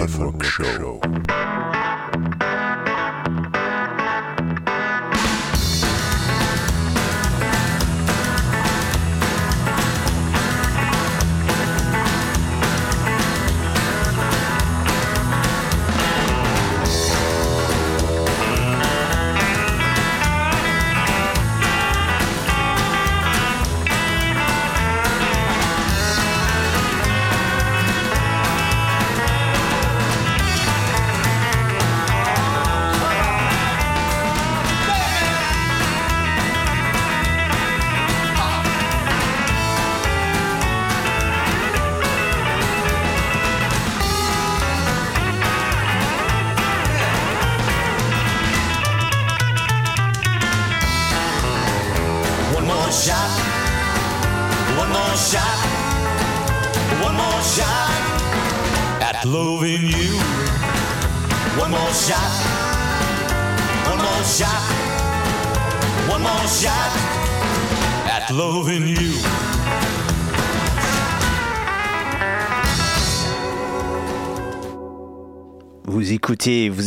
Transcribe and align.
Live, 0.00 0.10
the 0.10 0.16
Stefan 0.16 0.26
Rock 0.26 0.44
Show. 0.44 1.27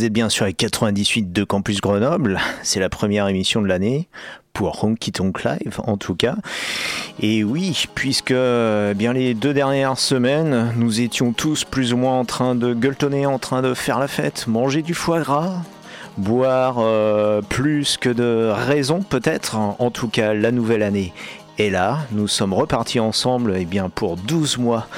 Vous 0.02 0.06
êtes 0.06 0.12
bien 0.12 0.28
sur 0.28 0.46
les 0.46 0.52
98 0.52 1.32
de 1.32 1.44
Campus 1.44 1.80
Grenoble. 1.80 2.40
C'est 2.64 2.80
la 2.80 2.88
première 2.88 3.28
émission 3.28 3.62
de 3.62 3.68
l'année 3.68 4.08
pour 4.52 4.82
Honky 4.82 5.12
Tonk 5.12 5.44
Live 5.44 5.78
en 5.78 5.96
tout 5.96 6.16
cas. 6.16 6.34
Et 7.20 7.44
oui, 7.44 7.84
puisque 7.94 8.32
eh 8.32 8.94
bien 8.96 9.12
les 9.12 9.34
deux 9.34 9.54
dernières 9.54 9.96
semaines, 9.98 10.72
nous 10.74 11.00
étions 11.00 11.32
tous 11.32 11.62
plus 11.62 11.92
ou 11.92 11.98
moins 11.98 12.18
en 12.18 12.24
train 12.24 12.56
de 12.56 12.74
gueuletonner, 12.74 13.26
en 13.26 13.38
train 13.38 13.62
de 13.62 13.74
faire 13.74 14.00
la 14.00 14.08
fête, 14.08 14.48
manger 14.48 14.82
du 14.82 14.92
foie 14.92 15.20
gras, 15.20 15.62
boire 16.18 16.78
euh, 16.80 17.40
plus 17.40 17.96
que 17.96 18.08
de 18.08 18.50
raison 18.52 19.02
peut-être. 19.02 19.56
En 19.56 19.92
tout 19.92 20.08
cas, 20.08 20.34
la 20.34 20.50
nouvelle 20.50 20.82
année 20.82 21.12
est 21.60 21.70
là. 21.70 21.98
Nous 22.10 22.26
sommes 22.26 22.54
repartis 22.54 22.98
ensemble 22.98 23.54
eh 23.56 23.66
bien, 23.66 23.88
pour 23.88 24.16
12 24.16 24.58
mois 24.58 24.88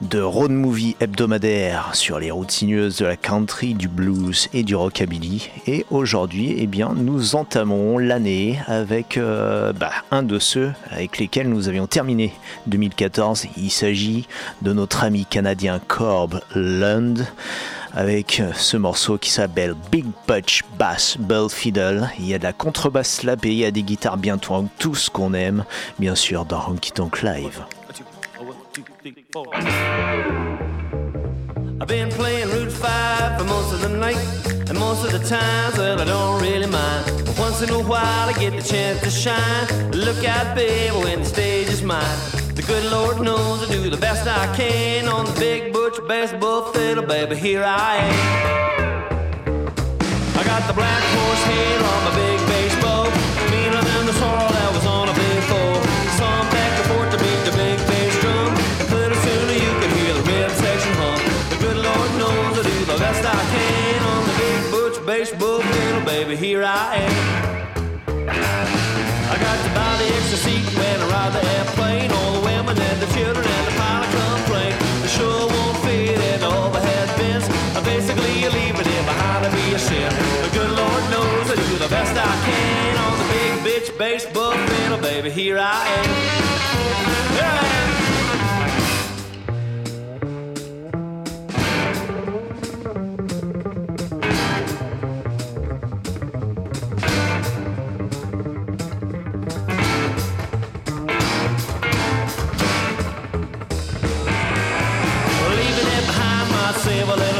de 0.00 0.20
road 0.20 0.50
movie 0.50 0.96
hebdomadaire 1.00 1.94
sur 1.94 2.18
les 2.18 2.30
routes 2.30 2.50
sinueuses 2.50 2.98
de 2.98 3.06
la 3.06 3.16
country, 3.16 3.74
du 3.74 3.88
blues 3.88 4.48
et 4.52 4.62
du 4.62 4.76
rockabilly. 4.76 5.50
Et 5.66 5.84
aujourd'hui, 5.90 6.54
eh 6.58 6.66
bien, 6.66 6.92
nous 6.94 7.34
entamons 7.34 7.98
l'année 7.98 8.60
avec 8.66 9.16
euh, 9.16 9.72
bah, 9.72 9.90
un 10.10 10.22
de 10.22 10.38
ceux 10.38 10.72
avec 10.90 11.18
lesquels 11.18 11.48
nous 11.48 11.68
avions 11.68 11.86
terminé 11.86 12.32
2014. 12.66 13.46
Il 13.56 13.70
s'agit 13.70 14.28
de 14.62 14.72
notre 14.72 15.04
ami 15.04 15.26
canadien 15.26 15.80
Corb 15.86 16.40
Lund 16.54 17.26
avec 17.92 18.42
ce 18.54 18.76
morceau 18.76 19.18
qui 19.18 19.30
s'appelle 19.30 19.74
Big 19.90 20.04
Butch 20.26 20.62
Bass 20.78 21.16
Bell 21.18 21.48
Fiddle. 21.48 22.08
Il 22.18 22.26
y 22.26 22.34
a 22.34 22.38
de 22.38 22.44
la 22.44 22.52
contrebasse 22.52 23.16
slapée, 23.16 23.50
il 23.50 23.58
y 23.58 23.64
a 23.64 23.70
des 23.70 23.82
guitares 23.82 24.18
bien 24.18 24.38
tout 24.38 24.94
ce 24.94 25.10
qu'on 25.10 25.34
aime, 25.34 25.64
bien 25.98 26.14
sûr, 26.14 26.44
dans 26.44 26.68
Honky 26.68 26.92
Tonk 26.92 27.22
Live. 27.22 27.64
I've 31.80 31.88
been 31.88 32.10
playing 32.10 32.48
Route 32.50 32.70
5 32.70 33.38
for 33.38 33.44
most 33.44 33.72
of 33.74 33.80
the 33.80 33.88
night, 33.88 34.16
and 34.68 34.78
most 34.78 35.04
of 35.04 35.12
the 35.12 35.18
times, 35.18 35.76
well, 35.78 36.00
I 36.00 36.04
don't 36.04 36.40
really 36.40 36.66
mind. 36.66 37.24
But 37.26 37.38
once 37.38 37.60
in 37.62 37.70
a 37.70 37.80
while, 37.80 38.28
I 38.28 38.32
get 38.38 38.52
the 38.52 38.62
chance 38.62 39.00
to 39.00 39.10
shine. 39.10 39.90
Look 39.92 40.24
out, 40.24 40.54
baby, 40.54 40.94
when 40.96 41.20
the 41.20 41.24
stage 41.24 41.68
is 41.68 41.82
mine. 41.82 42.18
The 42.54 42.62
good 42.62 42.90
Lord 42.92 43.20
knows 43.20 43.68
I 43.68 43.72
do 43.72 43.90
the 43.90 43.96
best 43.96 44.28
I 44.28 44.54
can 44.54 45.08
on 45.08 45.24
the 45.26 45.40
big 45.40 45.72
butch 45.72 45.98
baseball 46.06 46.72
fiddle, 46.72 47.04
baby. 47.04 47.36
Here 47.36 47.64
I 47.64 47.96
am. 47.96 49.08
I 50.36 50.44
got 50.44 50.66
the 50.68 50.74
black 50.74 51.02
horse 51.02 51.44
hair 51.44 51.78
on 51.78 52.04
my 52.04 52.27
Here 66.58 66.66
I 66.66 66.96
am. 67.06 67.14
I 68.18 69.36
got 69.38 69.58
to 69.62 69.70
buy 69.78 69.94
the 70.02 70.10
extra 70.18 70.38
seat 70.42 70.66
when 70.74 70.98
I 71.02 71.06
ride 71.06 71.32
the 71.38 71.44
airplane. 71.54 72.10
All 72.10 72.32
the 72.34 72.40
women 72.50 72.74
and 72.76 72.98
the 72.98 73.06
children 73.14 73.46
and 73.46 73.66
the 73.68 73.74
pilot 73.78 74.10
complain. 74.10 74.74
The 75.02 75.06
sure 75.06 75.46
won't 75.54 75.78
fit 75.86 76.18
in 76.18 76.40
the 76.40 76.50
overhead 76.50 77.08
bins. 77.16 77.46
Uh, 77.78 77.84
Basically, 77.84 78.42
leaving 78.42 78.90
it 78.90 79.04
behind 79.06 79.46
to 79.46 79.50
be 79.54 79.72
a 79.72 79.78
sin. 79.78 80.10
The 80.42 80.50
good 80.50 80.72
Lord 80.74 81.02
knows 81.14 81.46
I 81.46 81.54
do 81.54 81.78
the 81.78 81.90
best 81.94 82.18
I 82.18 82.34
can 82.42 82.96
on 83.06 83.14
the 83.22 83.28
big 83.30 83.54
bitch 83.62 83.96
baseball 83.96 84.50
fiddle, 84.50 84.98
baby. 84.98 85.30
Here 85.30 85.58
I 85.60 85.86
am. 85.86 86.10
Here 87.38 87.54
I 87.54 87.66
am. 87.70 87.77
Myself 106.98 107.16
a 107.16 107.24
little 107.24 107.37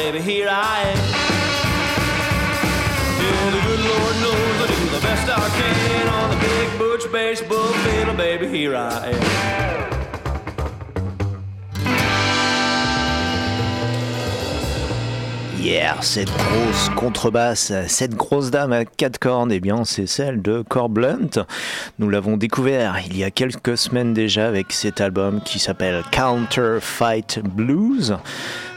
Here 0.00 0.48
I 0.48 0.82
am. 0.84 1.20
Yeah, 15.62 16.00
cette 16.00 16.30
grosse 16.32 16.88
contrebasse, 16.96 17.72
cette 17.86 18.14
grosse 18.14 18.50
dame 18.50 18.72
à 18.72 18.84
quatre 18.84 19.18
cornes, 19.18 19.52
eh 19.52 19.60
bien, 19.60 19.84
c'est 19.84 20.06
celle 20.06 20.40
de 20.40 20.64
Corb 20.68 20.92
Blunt. 20.92 21.44
Nous 21.98 22.08
l'avons 22.08 22.36
découvert 22.36 22.96
il 23.06 23.16
y 23.16 23.24
a 23.24 23.30
quelques 23.30 23.76
semaines 23.76 24.14
déjà 24.14 24.48
avec 24.48 24.72
cet 24.72 25.00
album 25.00 25.42
qui 25.42 25.58
s'appelle 25.58 26.02
Counter 26.10 26.78
Fight 26.80 27.40
Blues. 27.44 28.16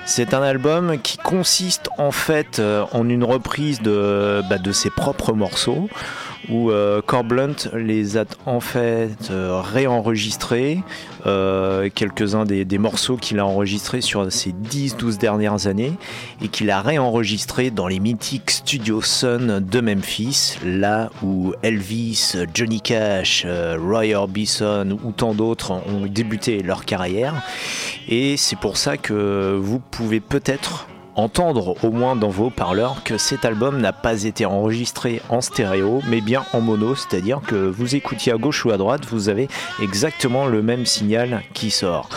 C'est 0.06 0.34
un 0.34 0.42
album 0.42 1.00
qui 1.02 1.18
consiste 1.18 1.90
en 1.98 2.12
fait 2.12 2.60
euh, 2.60 2.86
en 2.92 3.08
une 3.08 3.24
reprise 3.24 3.82
de, 3.82 4.42
bah, 4.50 4.58
de 4.58 4.72
ses 4.72 4.90
propres 4.90 5.34
morceaux 5.34 5.90
où 6.50 6.72
euh, 6.72 7.02
Blunt 7.24 7.56
les 7.74 8.18
a 8.18 8.26
en 8.46 8.60
fait 8.60 9.30
euh, 9.32 9.62
réenregistrés, 9.62 10.80
euh, 11.26 11.90
quelques-uns 11.94 12.46
des, 12.46 12.78
morceaux 12.78 13.18
qu'il 13.18 13.40
a 13.40 13.46
enregistrés 13.46 14.02
sur 14.02 14.30
ces 14.32 14.52
10-12 14.52 15.18
dernières 15.18 15.68
années, 15.68 15.94
et 16.42 16.48
qu'il 16.48 16.70
a 16.70 16.82
réenregistrés 16.82 17.72
dans 17.72 17.88
les 17.88 18.00
mythiques 18.00 18.52
studios 18.52 19.02
Sun 19.02 19.60
de 19.60 19.80
Memphis, 19.80 20.58
là 20.66 21.10
où 21.22 21.54
Elvis, 21.62 22.36
Johnny 22.54 22.82
Cash, 22.82 23.46
Roy 23.80 24.14
Orbison 24.14 24.98
ou 25.04 25.12
tant 25.12 25.34
d'autres 25.34 25.72
ont 25.72 26.06
débuté 26.08 26.62
leur 26.62 26.86
carrière. 26.86 27.34
Et 28.10 28.36
c'est 28.38 28.60
pour 28.60 28.78
ça 28.78 28.98
que 28.98 29.58
vous 29.60 29.80
pouvez 29.80 30.20
peut-être 30.20 30.88
entendre 31.16 31.76
au 31.84 31.92
moins 31.92 32.16
dans 32.16 32.30
vos 32.30 32.50
parleurs 32.50 33.04
que 33.04 33.18
cet 33.18 33.46
album 33.46 33.80
n'a 33.80 33.94
pas 33.94 34.24
été 34.24 34.46
enregistré 34.46 35.22
en 35.30 35.42
stéréo 35.42 36.02
mais 36.08 36.22
bien 36.22 36.44
en 36.54 36.62
mono, 36.62 36.96
c'est-à-dire 36.96 37.42
que 37.46 37.56
vous 37.56 37.96
écoutiez 37.96 38.34
à 38.34 38.38
gauche 38.38 38.66
ou 38.66 38.72
à 38.72 38.78
droite, 38.78 39.06
vous 39.06 39.30
avez 39.30 39.48
exactement 39.82 40.48
le 40.48 40.62
même 40.62 40.86
signal 40.86 41.42
qui 41.54 41.72
sort. 41.72 42.10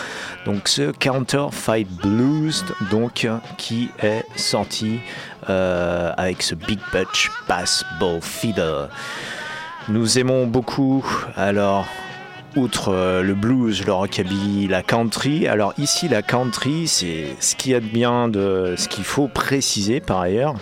Donc 0.45 0.69
ce 0.69 0.93
Counterfeit 0.93 1.87
Blues 2.03 2.65
donc 2.91 3.29
qui 3.59 3.91
est 4.03 4.25
sorti 4.37 5.01
euh, 5.51 6.13
avec 6.17 6.43
ce 6.43 6.55
Big 6.55 6.79
Butch 6.93 7.31
Bass 7.49 7.85
Ball 8.01 8.21
Feeder. 8.21 8.89
Nous 9.89 10.19
aimons 10.19 10.47
beaucoup 10.47 11.05
alors 11.37 11.87
outre 12.57 12.93
euh, 12.93 13.23
le 13.23 13.35
blues, 13.35 13.85
le 13.87 13.93
rockabilly, 13.93 14.67
la 14.69 14.83
country. 14.83 15.47
Alors 15.47 15.75
ici, 15.79 16.09
la 16.09 16.23
country, 16.23 16.89
c'est 16.89 17.37
ce 17.41 17.55
qu'il 17.55 17.73
y 17.73 17.75
a 17.75 17.81
de 17.81 17.87
bien, 17.87 18.29
de 18.29 18.75
ce 18.77 18.89
qu'il 18.89 19.05
faut 19.05 19.29
préciser 19.29 20.01
par 20.01 20.21
ailleurs. 20.21 20.55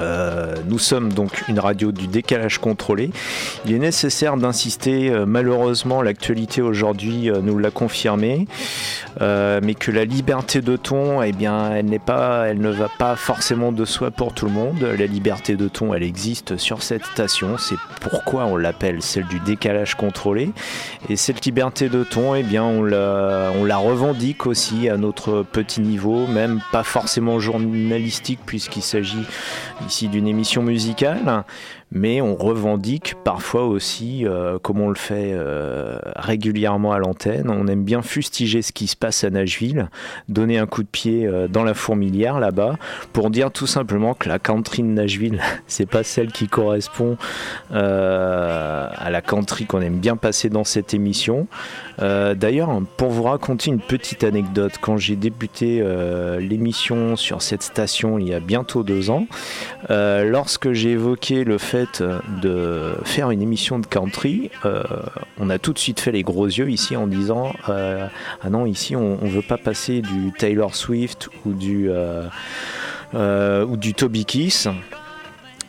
Euh, 0.00 0.54
nous 0.66 0.78
sommes 0.78 1.12
donc 1.12 1.44
une 1.48 1.58
radio 1.58 1.92
du 1.92 2.06
décalage 2.06 2.58
contrôlé. 2.58 3.10
Il 3.66 3.74
est 3.74 3.78
nécessaire 3.78 4.36
d'insister, 4.36 5.10
euh, 5.10 5.26
malheureusement 5.26 6.02
l'actualité 6.02 6.62
aujourd'hui 6.62 7.30
euh, 7.30 7.40
nous 7.42 7.58
l'a 7.58 7.70
confirmé, 7.70 8.46
mais 9.20 9.74
que 9.74 9.90
la 9.90 10.04
liberté 10.04 10.60
de 10.60 10.76
ton, 10.76 11.22
eh 11.22 11.32
bien, 11.32 11.72
elle, 11.72 11.86
n'est 11.86 11.98
pas, 11.98 12.46
elle 12.48 12.60
ne 12.60 12.70
va 12.70 12.88
pas 12.88 13.16
forcément 13.16 13.70
de 13.70 13.84
soi 13.84 14.10
pour 14.10 14.34
tout 14.34 14.46
le 14.46 14.52
monde. 14.52 14.80
La 14.80 15.06
liberté 15.06 15.56
de 15.56 15.68
ton, 15.68 15.94
elle 15.94 16.02
existe 16.02 16.56
sur 16.56 16.82
cette 16.82 17.04
station, 17.04 17.56
c'est 17.58 17.76
pourquoi 18.00 18.46
on 18.46 18.56
l'appelle 18.56 19.02
celle 19.02 19.26
du 19.26 19.38
décalage 19.40 19.94
contrôlé. 19.94 20.50
Et 21.08 21.16
cette 21.16 21.44
liberté 21.44 21.88
de 21.88 22.04
ton, 22.04 22.34
eh 22.34 22.42
bien, 22.42 22.64
on 22.64 22.82
la, 22.82 23.52
on 23.56 23.64
la 23.64 23.76
revendique 23.76 24.46
aussi 24.46 24.88
à 24.88 24.96
notre 24.96 25.42
petit 25.42 25.80
niveau, 25.80 26.26
même 26.26 26.60
pas 26.72 26.82
forcément 26.82 27.38
journalistique 27.38 28.40
puisqu'il 28.44 28.82
s'agit 28.82 29.24
ici 29.86 30.08
d'une 30.08 30.26
émission 30.26 30.62
musicale, 30.62 31.44
mais 31.90 32.22
on 32.22 32.34
revendique 32.34 33.14
parfois 33.22 33.66
aussi, 33.66 34.26
euh, 34.26 34.58
comme 34.58 34.80
on 34.80 34.88
le 34.88 34.94
fait 34.94 35.32
euh, 35.34 35.98
régulièrement 36.16 36.92
à 36.92 36.98
l'antenne, 36.98 37.50
on 37.50 37.66
aime 37.66 37.84
bien 37.84 38.00
fustiger 38.00 38.62
ce 38.62 38.72
qui 38.72 38.86
se 38.86 38.96
passe 38.96 39.24
à 39.24 39.30
Nashville, 39.30 39.88
donner 40.28 40.58
un 40.58 40.66
coup 40.66 40.82
de 40.82 40.88
pied 40.88 41.26
euh, 41.26 41.48
dans 41.48 41.64
la 41.64 41.74
fourmilière 41.74 42.40
là-bas, 42.40 42.78
pour 43.12 43.28
dire 43.28 43.50
tout 43.50 43.66
simplement 43.66 44.14
que 44.14 44.28
la 44.28 44.38
country 44.38 44.82
de 44.82 44.88
Nashville, 44.88 45.40
c'est 45.66 45.86
pas 45.86 46.02
celle 46.02 46.32
qui 46.32 46.48
correspond 46.48 47.16
à 47.70 49.10
la 49.10 49.20
country 49.20 49.66
qu'on 49.66 49.80
aime 49.80 49.98
bien 49.98 50.16
passer 50.16 50.48
dans 50.48 50.64
cette 50.64 50.94
émission. 50.94 51.46
D'ailleurs, 51.98 52.80
pour 52.96 53.10
vous 53.10 53.24
raconter 53.24 53.70
une 53.70 53.80
petite 53.80 54.24
anecdote, 54.24 54.72
quand 54.80 54.96
j'ai 54.96 55.16
débuté 55.16 55.84
l'émission 56.40 57.16
sur 57.16 57.42
cette 57.42 57.62
station 57.62 58.18
il 58.18 58.28
y 58.28 58.34
a 58.34 58.40
bientôt 58.40 58.82
deux 58.82 59.10
ans, 59.10 59.26
lorsque 59.88 60.72
j'ai 60.72 60.90
évoqué 60.90 61.44
le 61.44 61.58
fait 61.58 62.02
de 62.42 62.94
faire 63.04 63.30
une 63.30 63.42
émission 63.42 63.78
de 63.78 63.86
country, 63.86 64.50
euh, 64.64 64.82
on 65.38 65.50
a 65.50 65.58
tout 65.58 65.72
de 65.72 65.78
suite 65.78 66.00
fait 66.00 66.12
les 66.12 66.22
gros 66.22 66.46
yeux 66.46 66.70
ici 66.70 66.96
en 66.96 67.06
disant 67.06 67.52
euh, 67.68 68.06
ah 68.42 68.50
non 68.50 68.66
ici 68.66 68.96
on, 68.96 69.18
on 69.22 69.28
veut 69.28 69.42
pas 69.42 69.58
passer 69.58 70.00
du 70.00 70.32
Taylor 70.38 70.74
Swift 70.74 71.28
ou 71.44 71.52
du 71.52 71.90
euh, 71.90 73.64
ou 73.64 73.76
du 73.76 73.94
Toby 73.94 74.24
Kiss. 74.24 74.68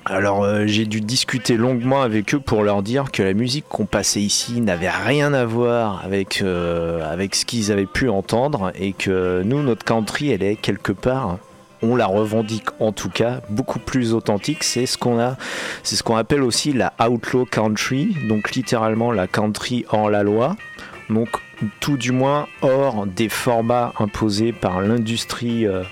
Alors 0.05 0.45
j'ai 0.65 0.85
dû 0.85 0.99
discuter 1.01 1.55
longuement 1.55 2.01
avec 2.01 2.35
eux 2.35 2.39
pour 2.39 2.63
leur 2.63 2.83
dire 2.83 3.11
que 3.11 3.23
la 3.23 3.33
musique 3.33 3.65
qu'on 3.69 3.85
passait 3.85 4.21
ici 4.21 4.59
n'avait 4.59 4.89
rien 4.89 5.33
à 5.33 5.45
voir 5.45 6.01
avec, 6.03 6.41
avec 6.41 7.35
ce 7.35 7.45
qu'ils 7.45 7.71
avaient 7.71 7.85
pu 7.85 8.09
entendre 8.09 8.71
et 8.75 8.91
que 8.91 9.41
nous, 9.43 9.63
notre 9.63 9.85
country, 9.85 10.31
elle 10.31 10.43
est 10.43 10.55
quelque 10.55 10.91
part 10.91 11.37
on 11.83 11.95
la 11.95 12.05
revendique 12.07 12.69
en 12.79 12.91
tout 12.91 13.09
cas 13.09 13.41
beaucoup 13.49 13.79
plus 13.79 14.13
authentique. 14.13 14.63
C'est 14.63 14.85
ce 14.85 14.97
qu'on 14.97 15.19
a, 15.19 15.37
appelle 16.17 16.41
aussi 16.41 16.73
la 16.73 16.93
outlaw 17.05 17.45
country, 17.45 18.15
donc 18.27 18.51
littéralement 18.51 19.11
la 19.11 19.27
country 19.27 19.85
hors 19.89 20.09
la 20.09 20.23
loi. 20.23 20.55
Donc 21.09 21.29
tout 21.79 21.97
du 21.97 22.11
moins 22.11 22.47
hors 22.61 23.05
des 23.05 23.29
formats 23.29 23.93
imposés 23.99 24.51
par 24.51 24.81
l'industrie 24.81 25.65
euh, 25.65 25.83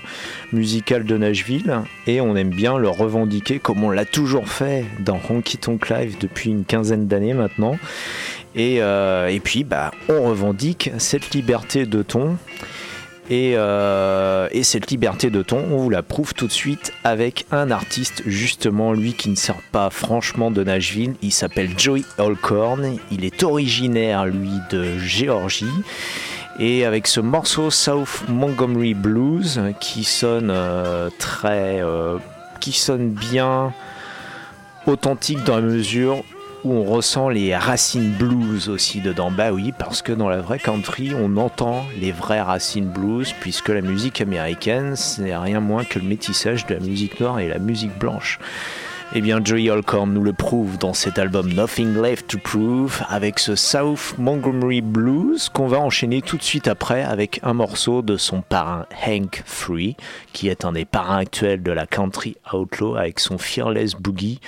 musicale 0.52 1.04
de 1.04 1.16
Nashville. 1.16 1.80
Et 2.06 2.20
on 2.20 2.36
aime 2.36 2.50
bien 2.50 2.78
le 2.78 2.88
revendiquer 2.88 3.58
comme 3.58 3.84
on 3.84 3.90
l'a 3.90 4.04
toujours 4.04 4.48
fait 4.48 4.84
dans 5.00 5.20
Honky 5.28 5.58
Tonk 5.58 5.88
Live 5.88 6.16
depuis 6.20 6.50
une 6.50 6.64
quinzaine 6.64 7.06
d'années 7.06 7.34
maintenant. 7.34 7.78
Et, 8.54 8.82
euh, 8.82 9.28
et 9.28 9.40
puis 9.40 9.64
bah, 9.64 9.92
on 10.08 10.22
revendique 10.22 10.90
cette 10.98 11.34
liberté 11.34 11.86
de 11.86 12.02
ton 12.02 12.36
euh, 13.32 14.48
et, 14.50 14.62
cette 14.62 14.90
liberté 14.90 15.30
de 15.30 15.42
ton, 15.42 15.58
on 15.58 15.78
vous 15.78 15.90
la 15.90 16.02
prouve 16.02 16.34
tout 16.34 16.46
de 16.46 16.52
suite 16.52 16.92
avec 17.04 17.46
un 17.50 17.70
artiste, 17.70 18.22
justement, 18.26 18.92
lui 18.92 19.14
qui 19.14 19.30
ne 19.30 19.36
sort 19.36 19.62
pas 19.70 19.90
franchement 19.90 20.50
de 20.50 20.62
Nashville. 20.64 21.14
Il 21.22 21.32
s'appelle 21.32 21.70
Joey 21.78 22.02
Holcorn. 22.18 22.98
Il 23.10 23.24
est 23.24 23.42
originaire, 23.42 24.26
lui, 24.26 24.50
de 24.70 24.98
Géorgie. 24.98 25.66
Et 26.58 26.84
avec 26.84 27.06
ce 27.06 27.20
morceau 27.20 27.70
South 27.70 28.24
Montgomery 28.28 28.94
Blues 28.94 29.60
qui 29.80 30.04
sonne 30.04 30.50
euh, 30.50 31.08
très. 31.18 31.80
Euh, 31.82 32.18
qui 32.60 32.72
sonne 32.72 33.10
bien 33.10 33.72
authentique 34.86 35.42
dans 35.44 35.56
la 35.56 35.62
mesure 35.62 36.22
où 36.64 36.72
on 36.72 36.84
ressent 36.84 37.28
les 37.28 37.56
racines 37.56 38.10
blues 38.10 38.68
aussi 38.68 39.00
dedans. 39.00 39.30
Bah 39.30 39.52
oui, 39.52 39.72
parce 39.76 40.02
que 40.02 40.12
dans 40.12 40.28
la 40.28 40.40
vraie 40.40 40.58
country, 40.58 41.12
on 41.14 41.36
entend 41.36 41.84
les 42.00 42.12
vraies 42.12 42.40
racines 42.40 42.88
blues, 42.88 43.34
puisque 43.40 43.68
la 43.68 43.80
musique 43.80 44.20
américaine, 44.20 44.96
c'est 44.96 45.36
rien 45.36 45.60
moins 45.60 45.84
que 45.84 45.98
le 45.98 46.04
métissage 46.04 46.66
de 46.66 46.74
la 46.74 46.80
musique 46.80 47.20
noire 47.20 47.40
et 47.40 47.48
la 47.48 47.58
musique 47.58 47.98
blanche. 47.98 48.38
Eh 49.14 49.20
bien, 49.20 49.40
Joey 49.44 49.68
Holcomb 49.68 50.06
nous 50.06 50.22
le 50.22 50.32
prouve 50.32 50.78
dans 50.78 50.94
cet 50.94 51.18
album 51.18 51.52
Nothing 51.52 52.00
Left 52.00 52.28
to 52.28 52.38
Prove 52.38 53.02
avec 53.10 53.40
ce 53.40 53.56
South 53.56 54.14
Montgomery 54.16 54.80
Blues 54.80 55.50
qu'on 55.50 55.66
va 55.66 55.78
enchaîner 55.78 56.22
tout 56.22 56.38
de 56.38 56.42
suite 56.42 56.66
après 56.66 57.02
avec 57.02 57.38
un 57.42 57.52
morceau 57.52 58.00
de 58.00 58.16
son 58.16 58.40
parrain 58.40 58.86
Hank 59.06 59.42
Free, 59.44 59.98
qui 60.32 60.48
est 60.48 60.64
un 60.64 60.72
des 60.72 60.86
parrains 60.86 61.18
actuels 61.18 61.62
de 61.62 61.72
la 61.72 61.86
country 61.86 62.38
outlaw 62.54 62.96
avec 62.96 63.20
son 63.20 63.36
Fearless 63.36 63.96
Boogie. 63.96 64.40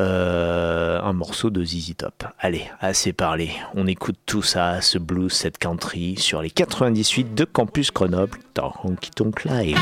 Euh, 0.00 1.00
un 1.00 1.12
morceau 1.12 1.50
de 1.50 1.64
ZZ 1.64 1.94
Top. 1.96 2.24
Allez, 2.38 2.64
assez 2.80 3.12
parlé. 3.12 3.50
On 3.74 3.86
écoute 3.86 4.16
tout 4.26 4.42
ça, 4.42 4.80
ce 4.80 4.98
blues, 4.98 5.32
cette 5.32 5.58
country, 5.58 6.16
sur 6.18 6.42
les 6.42 6.50
98 6.50 7.34
de 7.34 7.44
Campus 7.44 7.92
Grenoble 7.92 8.38
dans 8.54 8.72
Honky 8.82 9.10
Tonk 9.10 9.44
Live. 9.44 9.78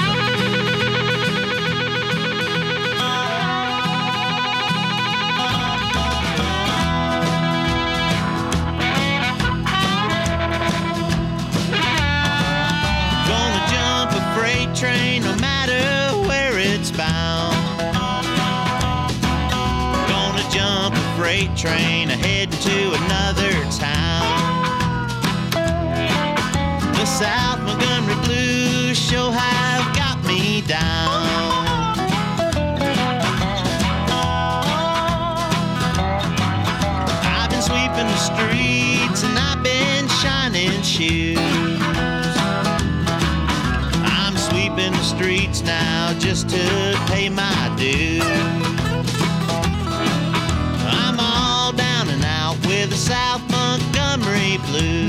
Ahead 21.44 22.52
to 22.52 22.94
another 23.04 23.52
town. 23.70 25.10
The 26.94 27.04
South 27.04 27.60
Montgomery 27.62 28.14
Blues 28.24 28.96
show 28.96 29.30
have 29.30 29.96
got 29.96 30.22
me 30.24 30.60
down. 30.62 31.26
I've 37.24 37.50
been 37.50 37.62
sweeping 37.62 38.06
the 38.06 38.18
streets 38.18 39.24
and 39.24 39.36
I've 39.36 39.62
been 39.64 40.08
shining 40.22 40.80
shoes. 40.82 41.38
I'm 44.04 44.36
sweeping 44.36 44.92
the 44.92 45.02
streets 45.02 45.62
now 45.62 46.16
just 46.20 46.48
to 46.50 47.04
pay 47.08 47.28
my 47.28 47.74
dues. 47.76 48.51
Montgomery 54.62 55.01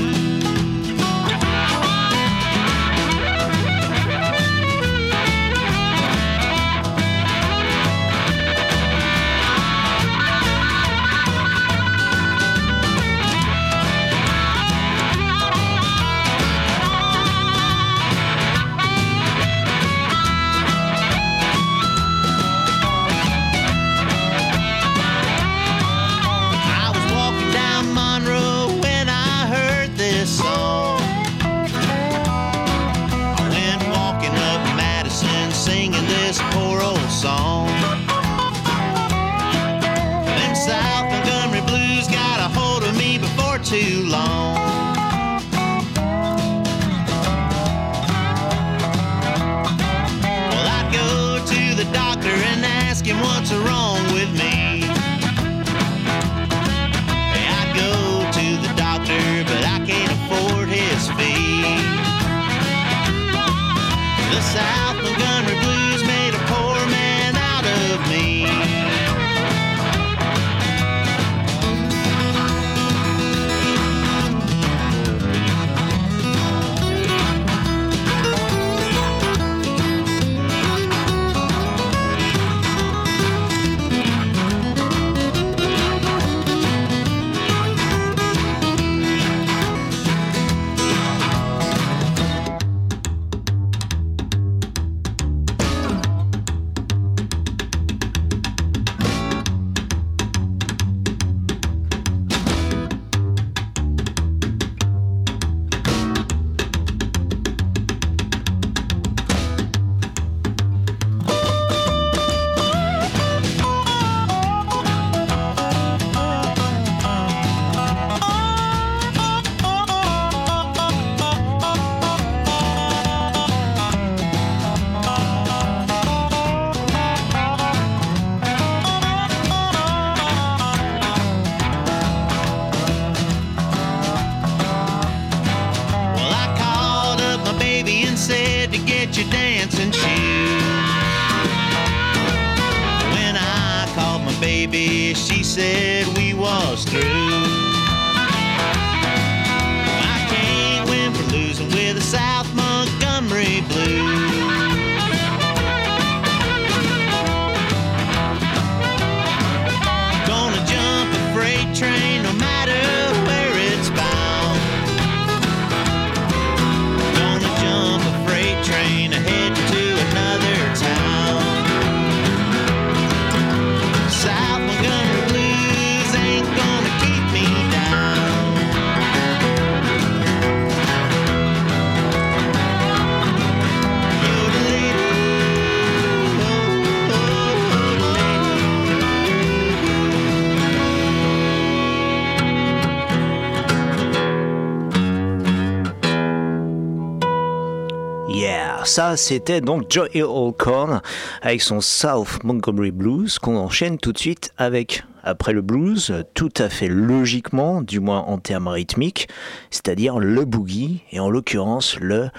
ça 198.94 199.16
c'était 199.16 199.60
donc 199.60 199.90
Joey 199.90 200.22
Alcorn 200.22 201.02
avec 201.42 201.62
son 201.62 201.80
South 201.80 202.44
Montgomery 202.44 202.92
Blues 202.92 203.40
qu'on 203.40 203.56
enchaîne 203.56 203.98
tout 203.98 204.12
de 204.12 204.18
suite 204.18 204.52
avec, 204.56 205.02
après 205.24 205.52
le 205.52 205.62
blues, 205.62 206.14
tout 206.34 206.52
à 206.58 206.68
fait 206.68 206.86
logiquement, 206.86 207.82
du 207.82 207.98
moins 207.98 208.20
en 208.20 208.38
termes 208.38 208.68
rythmiques, 208.68 209.26
c'est-à-dire 209.72 210.20
le 210.20 210.44
boogie, 210.44 211.02
et 211.10 211.18
en 211.18 211.28
l'occurrence 211.28 211.98
le, 211.98 212.30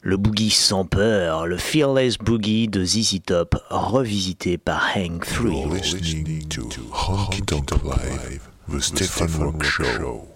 le 0.00 0.16
boogie 0.16 0.48
sans 0.48 0.86
peur, 0.86 1.46
le 1.46 1.58
Fearless 1.58 2.16
Boogie 2.16 2.68
de 2.68 2.82
ZZ 2.82 3.18
Top, 3.26 3.62
revisité 3.68 4.56
par 4.56 4.82
Hank 4.96 5.26
Three. 5.26 5.52
You're 5.52 5.74
listening 5.74 6.48
to 6.48 6.62
Honky 6.92 7.42
Tonk 7.42 7.72
Live, 7.84 8.48
the 8.72 8.80
Stefan 8.80 9.28
Rock 9.38 9.62
Show. 9.62 10.26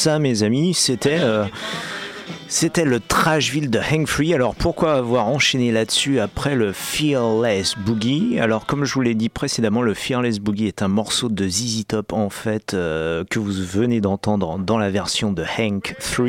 Ça 0.00 0.18
mes 0.18 0.42
amis, 0.42 0.72
c'était 0.72 1.18
euh, 1.20 1.44
c'était 2.48 2.84
le 2.86 3.00
Trashville 3.20 3.68
de 3.68 3.78
Hank 3.78 4.06
Free. 4.06 4.32
Alors 4.32 4.54
pourquoi 4.54 4.94
avoir 4.94 5.28
enchaîné 5.28 5.72
là-dessus 5.72 6.20
après 6.20 6.54
le 6.54 6.72
Fearless 6.72 7.76
Boogie? 7.76 8.40
Alors 8.40 8.64
comme 8.64 8.86
je 8.86 8.94
vous 8.94 9.02
l'ai 9.02 9.14
dit 9.14 9.28
précédemment, 9.28 9.82
le 9.82 9.92
Fearless 9.92 10.38
Boogie 10.38 10.68
est 10.68 10.80
un 10.80 10.88
morceau 10.88 11.28
de 11.28 11.46
ZZ 11.46 11.84
Top 11.86 12.14
en 12.14 12.30
fait 12.30 12.72
euh, 12.72 13.24
que 13.28 13.38
vous 13.38 13.52
venez 13.52 14.00
d'entendre 14.00 14.58
dans 14.58 14.78
la 14.78 14.88
version 14.88 15.32
de 15.32 15.44
Hank 15.58 15.96
3. 16.00 16.28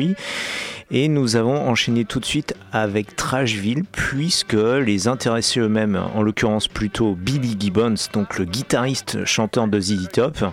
Et 0.94 1.08
nous 1.08 1.36
avons 1.36 1.56
enchaîné 1.56 2.04
tout 2.04 2.20
de 2.20 2.26
suite 2.26 2.54
avec 2.70 3.16
Trashville, 3.16 3.84
puisque 3.90 4.52
les 4.52 5.08
intéressés 5.08 5.60
eux-mêmes, 5.60 5.98
en 6.14 6.20
l'occurrence 6.20 6.68
plutôt 6.68 7.14
Billy 7.14 7.56
Gibbons, 7.58 7.94
donc 8.12 8.38
le 8.38 8.44
guitariste 8.44 9.24
chanteur 9.24 9.68
de 9.68 9.80
ZZ 9.80 10.08
Top, 10.12 10.44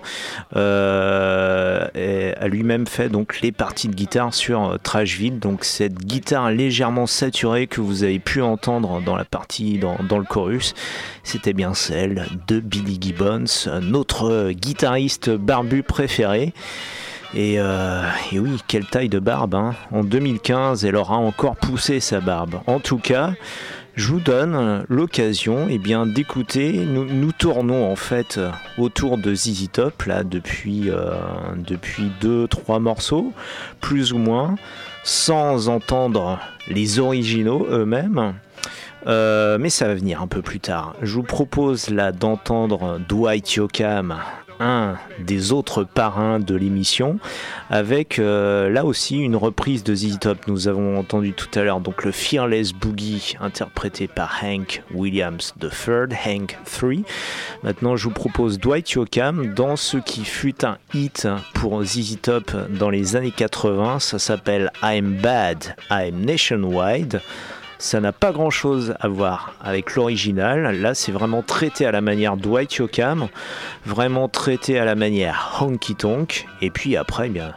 euh, 0.55 1.87
a 2.39 2.47
lui-même 2.47 2.87
fait 2.87 3.09
donc 3.09 3.41
les 3.41 3.51
parties 3.51 3.89
de 3.89 3.95
guitare 3.95 4.33
sur 4.33 4.63
euh, 4.63 4.77
Trashville. 4.81 5.39
Donc 5.39 5.65
cette 5.65 5.95
guitare 5.95 6.28
légèrement 6.51 7.07
saturée 7.07 7.67
que 7.67 7.81
vous 7.81 8.03
avez 8.03 8.19
pu 8.19 8.41
entendre 8.41 9.01
dans 9.01 9.15
la 9.15 9.25
partie, 9.25 9.79
dans, 9.79 10.17
le 10.17 10.23
chorus, 10.23 10.73
c'était 11.23 11.53
bien 11.53 11.73
celle 11.73 12.25
de 12.47 12.59
Billy 12.59 12.97
Gibbons, 12.99 13.69
notre 13.81 14.29
euh, 14.29 14.51
guitariste 14.51 15.29
barbu 15.29 15.83
préféré. 15.83 16.53
Et, 17.35 17.55
euh, 17.59 18.03
et 18.31 18.39
oui, 18.39 18.57
quelle 18.67 18.85
taille 18.85 19.09
de 19.09 19.19
barbe. 19.19 19.55
hein. 19.55 19.75
En 19.91 20.03
2015, 20.03 20.83
elle 20.85 20.95
aura 20.95 21.17
encore 21.17 21.55
poussé 21.55 21.99
sa 21.99 22.19
barbe. 22.19 22.55
En 22.65 22.79
tout 22.79 22.97
cas, 22.97 23.33
je 23.95 24.07
vous 24.07 24.19
donne 24.19 24.85
l'occasion 24.87 25.67
eh 25.69 25.77
bien, 25.77 26.05
d'écouter. 26.05 26.85
Nous, 26.85 27.05
nous 27.05 27.31
tournons 27.33 27.91
en 27.91 27.95
fait 27.95 28.39
autour 28.77 29.17
de 29.17 29.35
ZZ 29.35 29.67
Top 29.71 30.03
là, 30.03 30.23
depuis, 30.23 30.89
euh, 30.89 31.11
depuis 31.57 32.09
deux, 32.21 32.47
trois 32.47 32.79
morceaux, 32.79 33.33
plus 33.81 34.13
ou 34.13 34.17
moins, 34.17 34.55
sans 35.09 35.69
entendre 35.69 36.39
les 36.67 36.99
originaux 36.99 37.65
eux-mêmes. 37.71 38.35
Euh, 39.07 39.57
mais 39.59 39.71
ça 39.71 39.87
va 39.87 39.95
venir 39.95 40.21
un 40.21 40.27
peu 40.27 40.43
plus 40.43 40.59
tard. 40.59 40.93
Je 41.01 41.15
vous 41.15 41.23
propose 41.23 41.89
là 41.89 42.11
d'entendre 42.11 42.99
Dwight 43.09 43.55
Yoakam, 43.55 44.17
un 44.59 44.95
des 45.19 45.51
autres 45.51 45.83
parrains 45.83 46.39
de 46.39 46.55
l'émission, 46.55 47.19
avec 47.69 48.19
euh, 48.19 48.69
là 48.69 48.85
aussi 48.85 49.17
une 49.17 49.35
reprise 49.35 49.83
de 49.83 49.95
ZZ 49.95 50.19
Top. 50.19 50.47
Nous 50.47 50.67
avons 50.67 50.97
entendu 50.97 51.33
tout 51.33 51.47
à 51.57 51.63
l'heure 51.63 51.79
donc 51.79 52.03
le 52.03 52.11
Fearless 52.11 52.73
Boogie 52.73 53.35
interprété 53.39 54.07
par 54.07 54.41
Hank 54.43 54.83
Williams 54.93 55.53
III, 55.61 56.15
Hank 56.25 56.57
3. 56.65 56.89
Maintenant, 57.63 57.95
je 57.95 58.05
vous 58.05 58.13
propose 58.13 58.59
Dwight 58.59 58.91
Yoakam 58.91 59.53
dans 59.53 59.75
ce 59.75 59.97
qui 59.97 60.25
fut 60.25 60.65
un 60.65 60.77
hit 60.93 61.27
pour 61.53 61.83
ZZ 61.83 62.17
Top 62.21 62.51
dans 62.69 62.89
les 62.89 63.15
années 63.15 63.31
80. 63.31 63.99
Ça 63.99 64.19
s'appelle 64.19 64.71
I'm 64.83 65.17
Bad, 65.21 65.75
I'm 65.89 66.25
Nationwide. 66.25 67.21
Ça 67.81 68.01
n'a 68.01 68.11
pas 68.11 68.33
grand 68.33 68.49
chose 68.49 68.93
à 68.99 69.07
voir 69.07 69.53
avec 69.63 69.95
l'original. 69.95 70.81
Là, 70.81 70.93
c'est 70.93 71.13
vraiment 71.13 71.41
traité 71.41 71.85
à 71.85 71.93
la 71.93 72.01
manière 72.01 72.35
Dwight 72.35 72.75
Yoakam, 72.75 73.29
vraiment 73.85 74.27
traité 74.27 74.77
à 74.77 74.83
la 74.83 74.95
manière 74.95 75.57
Honky 75.61 75.95
Tonk. 75.95 76.45
Et 76.61 76.71
puis 76.71 76.97
après, 76.97 77.27
eh 77.27 77.29
bien, 77.29 77.53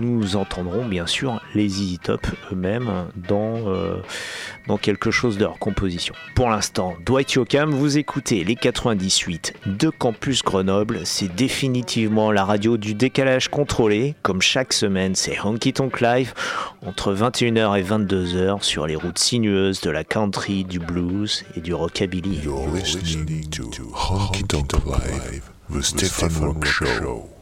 nous 0.00 0.36
entendrons 0.36 0.86
bien 0.86 1.06
sûr 1.06 1.40
les 1.54 1.64
Easy 1.82 1.98
Top 1.98 2.26
eux-mêmes 2.50 3.06
dans, 3.14 3.68
euh, 3.68 3.96
dans 4.66 4.78
quelque 4.78 5.10
chose 5.10 5.36
de 5.36 5.44
leur 5.44 5.58
composition. 5.58 6.14
Pour 6.34 6.50
l'instant, 6.50 6.94
Dwight 7.04 7.32
Yoakam, 7.32 7.70
vous 7.70 7.98
écoutez 7.98 8.42
les 8.44 8.56
98 8.56 9.54
de 9.66 9.90
Campus 9.90 10.42
Grenoble. 10.42 11.00
C'est 11.04 11.32
définitivement 11.34 12.32
la 12.32 12.44
radio 12.44 12.76
du 12.76 12.94
décalage 12.94 13.48
contrôlé. 13.48 14.14
Comme 14.22 14.42
chaque 14.42 14.72
semaine, 14.72 15.14
c'est 15.14 15.38
Honky 15.40 15.72
Tonk 15.72 16.00
Live 16.00 16.34
entre 16.84 17.14
21h 17.14 17.78
et 17.78 17.82
22h 17.82 18.62
sur 18.62 18.86
les 18.86 18.96
routes 18.96 19.18
sinueuses 19.18 19.80
de 19.80 19.90
la 19.90 20.04
country, 20.04 20.64
du 20.64 20.78
blues 20.78 21.44
et 21.56 21.60
du 21.60 21.74
rockabilly. 21.74 22.40
You're 22.42 22.68
listening 22.72 23.48
to 23.50 23.70
Honky 23.94 24.44
Tonk 24.44 24.72
Live, 24.86 25.50
the 25.70 25.82
Stefan 25.82 26.30
Rock 26.40 26.64
Show. 26.64 27.39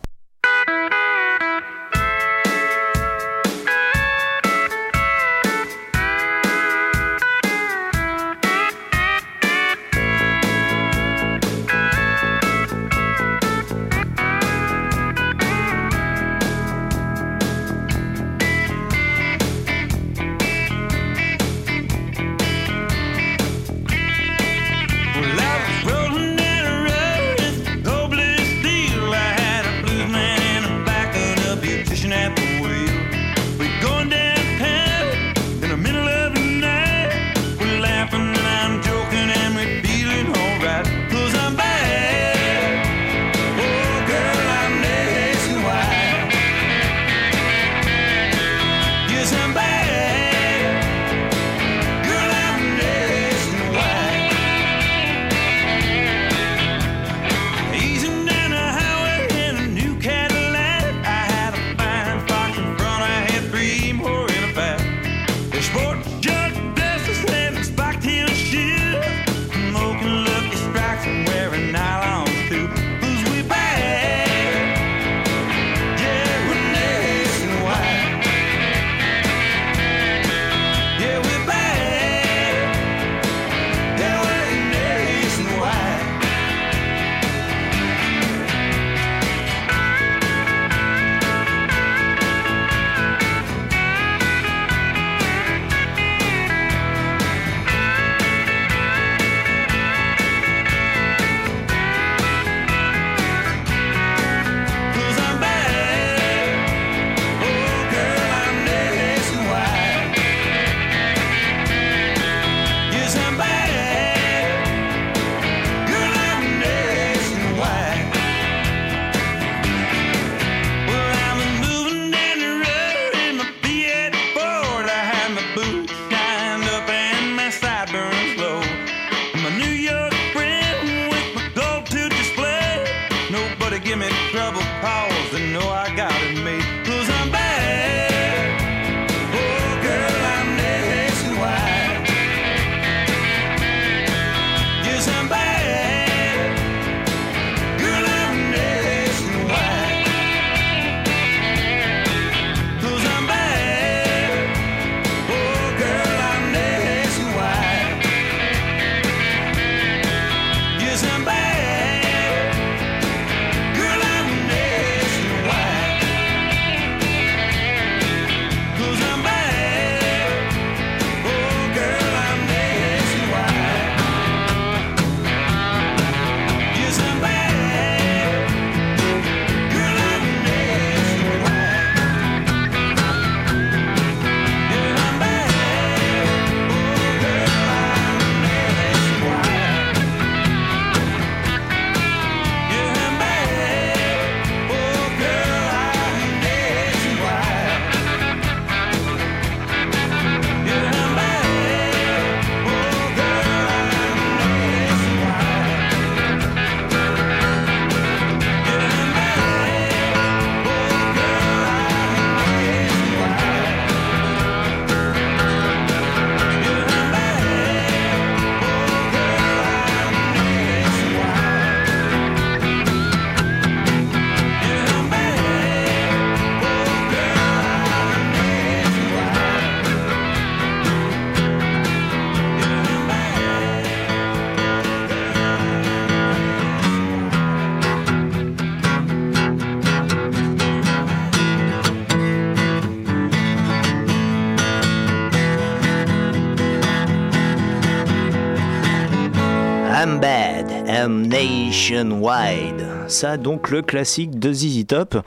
Nationwide. 251.90 252.87
Ça 253.07 253.37
donc 253.37 253.70
le 253.70 253.83
classique 253.83 254.38
de 254.38 254.53
ZZ 254.53 254.87
Top 254.87 255.18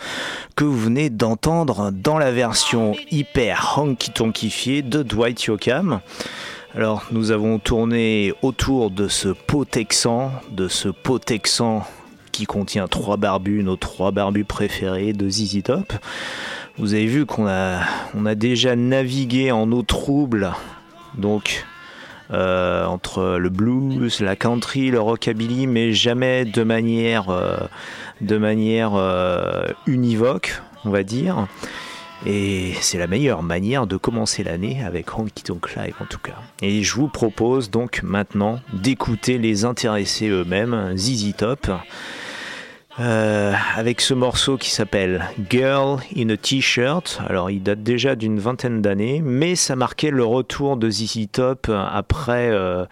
que 0.55 0.63
vous 0.63 0.77
venez 0.77 1.09
d'entendre 1.09 1.91
dans 1.91 2.19
la 2.19 2.31
version 2.31 2.93
hyper 3.09 3.75
honky 3.77 4.11
tonkifiée 4.11 4.81
de 4.81 5.01
Dwight 5.01 5.43
Yoakam. 5.43 6.01
Alors 6.75 7.03
nous 7.11 7.31
avons 7.31 7.57
tourné 7.57 8.33
autour 8.41 8.91
de 8.91 9.07
ce 9.07 9.29
pot 9.29 9.65
texan, 9.65 10.31
de 10.51 10.67
ce 10.67 10.89
pot 10.89 11.19
texan 11.19 11.83
qui 12.31 12.45
contient 12.45 12.87
trois 12.87 13.17
barbus, 13.17 13.63
nos 13.63 13.75
trois 13.75 14.11
barbus 14.11 14.45
préférés 14.45 15.13
de 15.13 15.29
ZZ 15.29 15.63
Top. 15.63 15.93
Vous 16.77 16.93
avez 16.93 17.07
vu 17.07 17.25
qu'on 17.25 17.47
a, 17.47 17.81
a 18.25 18.35
déjà 18.35 18.75
navigué 18.75 19.51
en 19.51 19.71
eau 19.71 19.81
trouble, 19.81 20.51
donc 21.17 21.65
euh, 22.31 22.85
entre 22.85 23.37
le 23.37 23.49
blues, 23.49 24.21
la 24.21 24.35
country, 24.35 24.89
le 24.89 24.99
rockabilly, 24.99 25.67
mais 25.67 25.93
jamais 25.93 26.45
de 26.45 26.63
manière, 26.63 27.29
euh, 27.29 27.57
de 28.21 28.37
manière 28.37 28.95
euh, 28.95 29.65
univoque, 29.85 30.61
on 30.85 30.89
va 30.89 31.03
dire. 31.03 31.47
Et 32.25 32.73
c'est 32.81 32.99
la 32.99 33.07
meilleure 33.07 33.41
manière 33.41 33.87
de 33.87 33.97
commencer 33.97 34.43
l'année 34.43 34.83
avec 34.85 35.17
Honky 35.17 35.43
Tonk 35.43 35.75
Live 35.75 35.95
en 35.99 36.05
tout 36.05 36.19
cas. 36.19 36.35
Et 36.61 36.83
je 36.83 36.95
vous 36.95 37.07
propose 37.07 37.71
donc 37.71 38.03
maintenant 38.03 38.59
d'écouter 38.73 39.39
les 39.39 39.65
intéressés 39.65 40.29
eux-mêmes, 40.29 40.93
ZZ 40.95 41.35
Top. 41.35 41.71
Euh, 42.99 43.53
avec 43.77 44.01
ce 44.01 44.13
morceau 44.13 44.57
qui 44.57 44.69
s'appelle 44.69 45.25
Girl 45.49 45.99
in 46.15 46.27
a 46.29 46.35
T-shirt. 46.35 47.21
Alors, 47.25 47.49
il 47.49 47.63
date 47.63 47.83
déjà 47.83 48.15
d'une 48.17 48.37
vingtaine 48.37 48.81
d'années, 48.81 49.21
mais 49.23 49.55
ça 49.55 49.77
marquait 49.77 50.11
le 50.11 50.25
retour 50.25 50.75
de 50.75 50.89
ZZ 50.89 51.27
Top 51.31 51.69
après, 51.69 52.49
euh, 52.51 52.85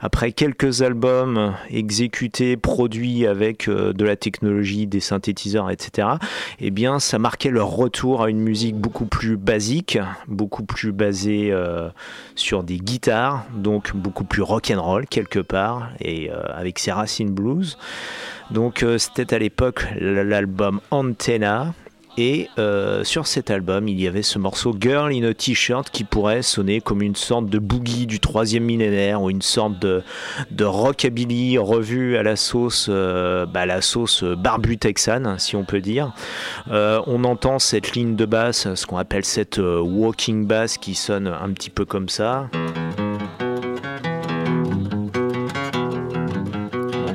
après 0.00 0.32
quelques 0.32 0.82
albums 0.82 1.54
exécutés, 1.70 2.56
produits 2.56 3.28
avec 3.28 3.68
euh, 3.68 3.92
de 3.92 4.04
la 4.04 4.16
technologie, 4.16 4.88
des 4.88 4.98
synthétiseurs, 4.98 5.70
etc. 5.70 6.08
Eh 6.58 6.72
bien, 6.72 6.98
ça 6.98 7.20
marquait 7.20 7.50
leur 7.50 7.68
retour 7.68 8.24
à 8.24 8.30
une 8.30 8.40
musique 8.40 8.76
beaucoup 8.76 9.06
plus 9.06 9.36
basique, 9.36 9.98
beaucoup 10.26 10.64
plus 10.64 10.90
basée 10.90 11.54
sur 12.34 12.64
des 12.64 12.78
guitares, 12.78 13.44
donc 13.54 13.94
beaucoup 13.94 14.24
plus 14.24 14.42
rock'n'roll 14.42 15.06
quelque 15.06 15.38
part, 15.38 15.90
et 16.00 16.30
avec 16.30 16.78
ses 16.78 16.92
racines 16.92 17.30
blues. 17.30 17.78
Donc 18.50 18.82
euh, 18.82 18.98
c'était 18.98 19.34
à 19.34 19.38
l'époque 19.38 19.86
l'album 19.98 20.80
Antenna. 20.90 21.74
Et 22.16 22.48
euh, 22.58 23.02
sur 23.02 23.26
cet 23.26 23.50
album, 23.50 23.88
il 23.88 24.00
y 24.00 24.06
avait 24.06 24.22
ce 24.22 24.38
morceau 24.38 24.74
Girl 24.78 25.12
in 25.12 25.24
a 25.24 25.34
T-shirt 25.34 25.90
qui 25.90 26.04
pourrait 26.04 26.42
sonner 26.42 26.80
comme 26.80 27.02
une 27.02 27.16
sorte 27.16 27.46
de 27.46 27.58
boogie 27.58 28.06
du 28.06 28.20
troisième 28.20 28.64
millénaire 28.64 29.22
ou 29.22 29.30
une 29.30 29.42
sorte 29.42 29.80
de, 29.80 30.02
rockabilly 30.64 31.58
revu 31.58 32.16
à 32.16 32.22
la 32.22 32.36
sauce, 32.36 32.86
euh, 32.88 33.46
bah, 33.46 33.66
la 33.66 33.80
sauce 33.80 34.22
barbu 34.22 34.78
texane, 34.78 35.36
si 35.38 35.56
on 35.56 35.64
peut 35.64 35.80
dire. 35.80 36.12
Euh, 36.70 37.00
on 37.06 37.24
entend 37.24 37.58
cette 37.58 37.92
ligne 37.92 38.14
de 38.14 38.26
basse, 38.26 38.72
ce 38.74 38.86
qu'on 38.86 38.98
appelle 38.98 39.24
cette 39.24 39.58
walking 39.58 40.46
bass 40.46 40.78
qui 40.78 40.94
sonne 40.94 41.26
un 41.26 41.50
petit 41.50 41.70
peu 41.70 41.84
comme 41.84 42.08
ça. 42.08 42.48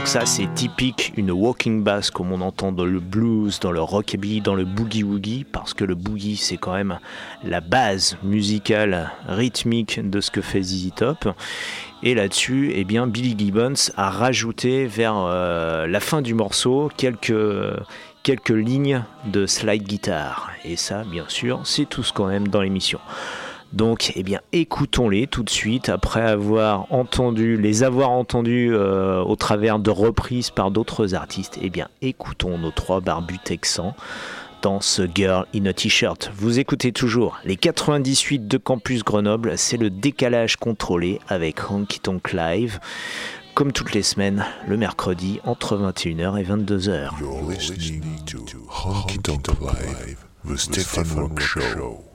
Ça 0.10 0.26
c'est 0.26 0.52
typique 0.56 1.14
une 1.18 1.30
walking 1.30 1.84
bass 1.84 2.10
comme 2.10 2.32
on 2.32 2.42
entend 2.42 2.72
dans 2.72 2.84
le 2.84 3.00
blues, 3.00 3.60
dans 3.60 3.72
le 3.72 3.80
rockabilly, 3.80 4.42
dans 4.42 4.56
le 4.56 4.66
boogie 4.66 5.04
woogie 5.04 5.44
parce 5.44 5.76
que 5.76 5.84
le 5.84 5.94
boogie 5.94 6.36
c'est 6.36 6.58
quand 6.58 6.74
même 6.74 6.98
la 7.44 7.62
base 7.62 8.18
musicale 8.24 9.12
rythmique 9.28 10.00
de 10.10 10.20
ce 10.20 10.32
que 10.32 10.42
fait 10.42 10.64
ZZ 10.64 10.94
Top. 10.96 11.30
Et 12.02 12.16
là-dessus, 12.16 12.72
eh 12.74 12.86
bien 12.86 13.06
Billy 13.06 13.36
Gibbons 13.38 13.92
a 13.98 14.10
rajouté 14.10 14.88
vers 14.88 15.14
euh, 15.16 15.86
la 15.86 16.00
fin 16.00 16.24
du 16.24 16.34
morceau 16.34 16.90
quelques 16.98 17.32
quelques 18.24 18.50
lignes 18.50 19.04
de 19.28 19.46
slide 19.46 19.84
guitare 19.84 20.50
et 20.66 20.76
ça 20.76 21.04
bien 21.04 21.26
sûr, 21.28 21.62
c'est 21.66 21.86
tout 21.86 22.02
ce 22.02 22.14
qu'on 22.14 22.32
aime 22.32 22.48
dans 22.48 22.62
l'émission. 22.62 23.00
Donc, 23.74 24.14
eh 24.16 24.24
bien, 24.24 24.42
écoutons-les 24.52 25.28
tout 25.28 25.44
de 25.44 25.50
suite 25.50 25.90
après 25.90 26.22
avoir 26.22 26.92
entendu, 26.92 27.56
les 27.58 27.84
avoir 27.84 28.10
entendus 28.10 28.74
euh, 28.74 29.22
au 29.22 29.36
travers 29.36 29.80
de 29.80 29.92
reprises 29.92 30.50
par 30.50 30.72
d'autres 30.72 31.14
artistes. 31.14 31.60
Eh 31.62 31.70
bien, 31.70 31.88
écoutons 32.02 32.58
nos 32.58 32.72
trois 32.72 33.00
barbus 33.00 33.40
texans 33.44 33.94
dans 34.62 34.82
ce 34.82 35.04
Girl 35.14 35.46
in 35.56 35.66
a 35.68 35.74
T-shirt. 35.74 36.32
Vous 36.36 36.60
écoutez 36.60 36.92
toujours 36.92 37.38
les 37.46 37.56
98 37.56 38.48
de 38.48 38.58
Campus 38.58 39.04
Grenoble, 39.04 39.58
c'est 39.58 39.78
le 39.78 39.90
décalage 39.90 40.58
contrôlé 40.58 41.20
avec 41.28 41.72
Honky 41.72 42.00
Tonk 42.00 42.34
Live. 42.34 42.80
Comme 43.54 43.72
toutes 43.72 43.94
les 43.94 44.04
semaines, 44.04 44.46
le 44.68 44.78
mercredi 44.78 45.40
entre 45.44 45.78
21h 45.78 46.40
et 46.40 46.44
22h. 46.44 47.10
You're 47.20 47.50
listening 47.50 48.04
to 48.26 48.40
Honky 48.70 49.20
Tonk 49.20 49.48
Live, 49.62 50.26
the 50.46 50.58
Stefan 50.58 51.06
Rock 51.16 51.40
Show. 51.40 52.06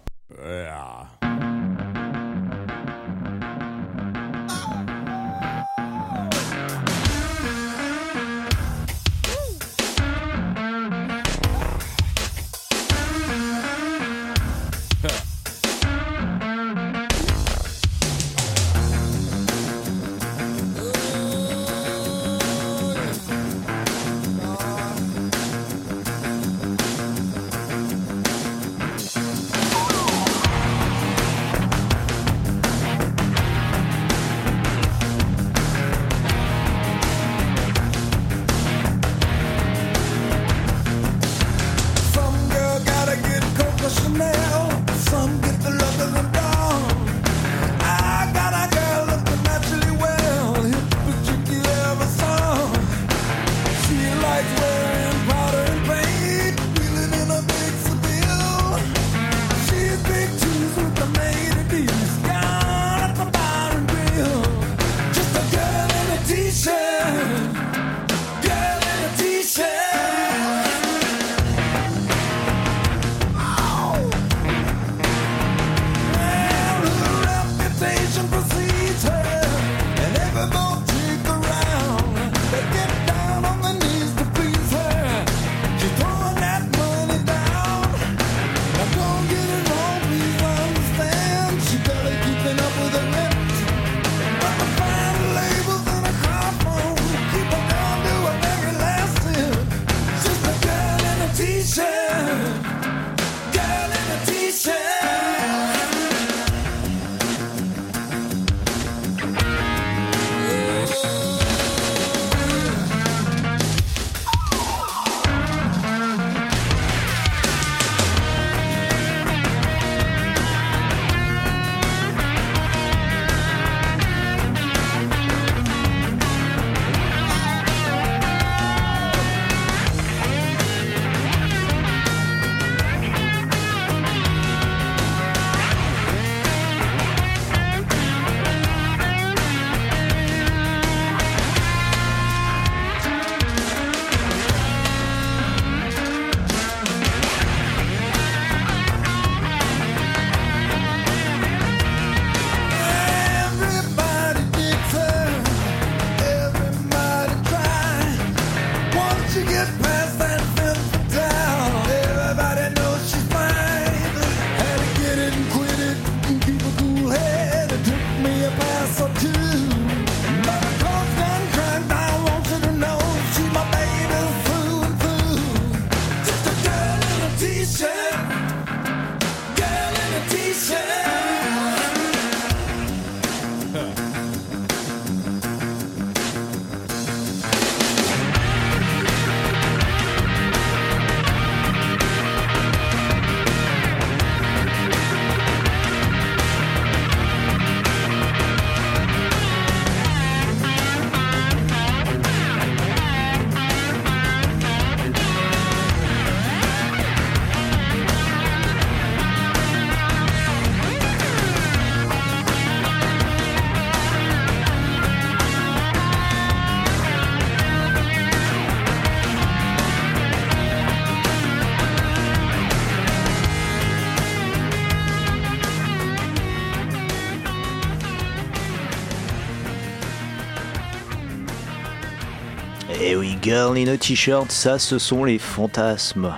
Girl 233.44 233.76
in 233.76 233.88
a 233.88 233.98
T-shirt, 233.98 234.50
ça 234.50 234.78
ce 234.78 234.98
sont 234.98 235.22
les 235.22 235.36
fantasmes. 235.36 236.32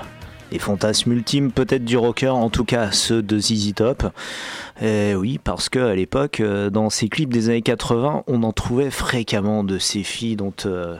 Les 0.51 0.59
fantasmes 0.59 1.13
ultimes 1.13 1.53
peut-être 1.53 1.85
du 1.85 1.97
rocker, 1.97 2.35
en 2.35 2.51
tout 2.51 2.65
cas 2.65 2.91
ceux 2.91 3.23
de 3.23 3.39
ZZ 3.39 3.75
Top. 3.75 4.13
Eh 4.83 5.15
oui, 5.15 5.39
parce 5.39 5.69
que 5.69 5.79
à 5.79 5.95
l'époque, 5.95 6.41
euh, 6.41 6.69
dans 6.69 6.91
ces 6.91 7.09
clips 7.09 7.33
des 7.33 7.49
années 7.49 7.63
80, 7.63 8.25
on 8.27 8.43
en 8.43 8.51
trouvait 8.51 8.91
fréquemment 8.91 9.63
de 9.63 9.79
ces 9.79 10.03
filles 10.03 10.35
dont, 10.35 10.53
euh, 10.65 10.97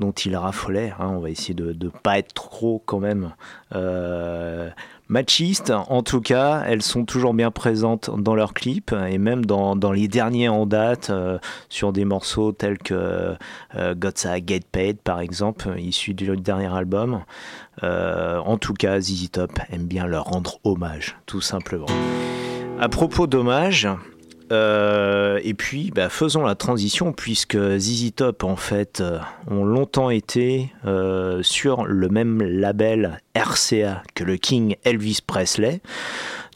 dont 0.00 0.12
il 0.12 0.34
raffolait. 0.36 0.92
hein. 0.98 1.08
On 1.10 1.20
va 1.20 1.30
essayer 1.30 1.54
de 1.54 1.76
ne 1.78 1.88
pas 1.90 2.18
être 2.18 2.34
trop 2.34 2.82
quand 2.84 2.98
même 2.98 3.32
euh, 3.74 4.70
machiste. 5.08 5.70
En 5.70 6.02
tout 6.02 6.20
cas, 6.20 6.62
elles 6.66 6.82
sont 6.82 7.04
toujours 7.04 7.34
bien 7.34 7.50
présentes 7.50 8.10
dans 8.16 8.34
leurs 8.34 8.54
clips 8.54 8.92
et 8.92 9.18
même 9.18 9.44
dans, 9.44 9.74
les 9.92 10.08
derniers 10.08 10.48
en 10.48 10.66
date 10.66 11.10
euh, 11.10 11.38
sur 11.68 11.92
des 11.92 12.04
morceaux 12.04 12.52
tels 12.52 12.78
que 12.78 13.36
euh, 13.76 13.94
Gotta 13.94 14.38
Get 14.44 14.62
Paid 14.72 14.98
par 14.98 15.20
exemple, 15.20 15.74
issu 15.78 16.14
du 16.14 16.36
dernier 16.36 16.72
album. 16.74 17.22
Euh, 17.82 18.38
en 18.38 18.56
tout 18.56 18.74
cas, 18.74 19.00
ZZ 19.00 19.30
Top 19.30 19.52
aime 19.70 19.86
bien 19.86 20.06
leur 20.06 20.24
rendre 20.24 20.58
hommage, 20.64 21.16
tout 21.26 21.40
simplement. 21.40 21.86
À 22.78 22.88
propos 22.88 23.26
d'hommage, 23.26 23.88
euh, 24.52 25.38
et 25.42 25.54
puis, 25.54 25.92
bah, 25.94 26.08
faisons 26.08 26.44
la 26.44 26.54
transition 26.54 27.12
puisque 27.12 27.56
ZZ 27.56 28.12
Top, 28.14 28.44
en 28.44 28.56
fait, 28.56 29.00
euh, 29.00 29.18
ont 29.48 29.64
longtemps 29.64 30.10
été 30.10 30.72
euh, 30.86 31.42
sur 31.42 31.84
le 31.84 32.08
même 32.08 32.42
label 32.42 33.20
RCA 33.36 34.02
que 34.14 34.24
le 34.24 34.36
King 34.36 34.76
Elvis 34.84 35.20
Presley. 35.24 35.80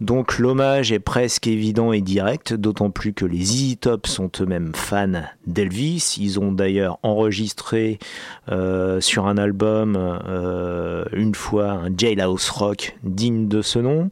Donc 0.00 0.38
l'hommage 0.38 0.90
est 0.90 0.98
presque 0.98 1.46
évident 1.46 1.92
et 1.92 2.00
direct, 2.00 2.52
d'autant 2.52 2.90
plus 2.90 3.12
que 3.12 3.24
les 3.24 3.44
ZZ 3.44 3.78
Top 3.80 4.06
sont 4.06 4.30
eux-mêmes 4.40 4.72
fans 4.74 5.22
d'Elvis. 5.46 6.16
Ils 6.20 6.40
ont 6.40 6.52
d'ailleurs 6.52 6.98
enregistré 7.02 7.98
euh, 8.50 9.00
sur 9.00 9.26
un 9.26 9.38
album 9.38 9.96
euh, 9.96 11.04
une 11.12 11.34
fois 11.34 11.70
un 11.70 11.96
jailhouse 11.96 12.50
rock 12.50 12.96
digne 13.04 13.46
de 13.46 13.62
ce 13.62 13.78
nom 13.78 14.10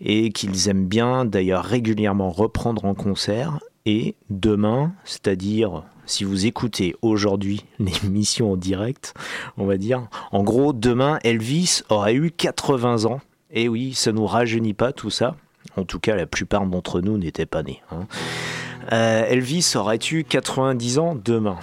et 0.00 0.30
qu'ils 0.30 0.68
aiment 0.68 0.86
bien 0.86 1.24
d'ailleurs 1.24 1.64
régulièrement 1.64 2.30
reprendre 2.30 2.84
en 2.84 2.94
concert. 2.94 3.58
Et 3.84 4.16
demain, 4.30 4.92
c'est-à-dire 5.04 5.84
si 6.06 6.22
vous 6.24 6.46
écoutez 6.46 6.94
aujourd'hui 7.02 7.64
l'émission 7.78 8.52
en 8.52 8.56
direct, 8.56 9.14
on 9.58 9.66
va 9.66 9.76
dire, 9.76 10.08
en 10.30 10.42
gros, 10.42 10.72
demain, 10.72 11.18
Elvis 11.24 11.82
aurait 11.88 12.14
eu 12.14 12.30
80 12.30 13.04
ans. 13.06 13.20
Et 13.50 13.68
oui, 13.68 13.94
ça 13.94 14.12
nous 14.12 14.26
rajeunit 14.26 14.74
pas 14.74 14.92
tout 14.92 15.10
ça. 15.10 15.36
En 15.76 15.84
tout 15.84 16.00
cas, 16.00 16.16
la 16.16 16.26
plupart 16.26 16.66
d'entre 16.66 17.00
nous 17.00 17.18
n'étaient 17.18 17.46
pas 17.46 17.62
nés. 17.62 17.82
hein. 17.90 18.06
Euh, 18.92 19.24
Elvis 19.26 19.72
aurait 19.74 19.98
eu 20.12 20.24
90 20.24 20.98
ans 20.98 21.14
demain? 21.16 21.58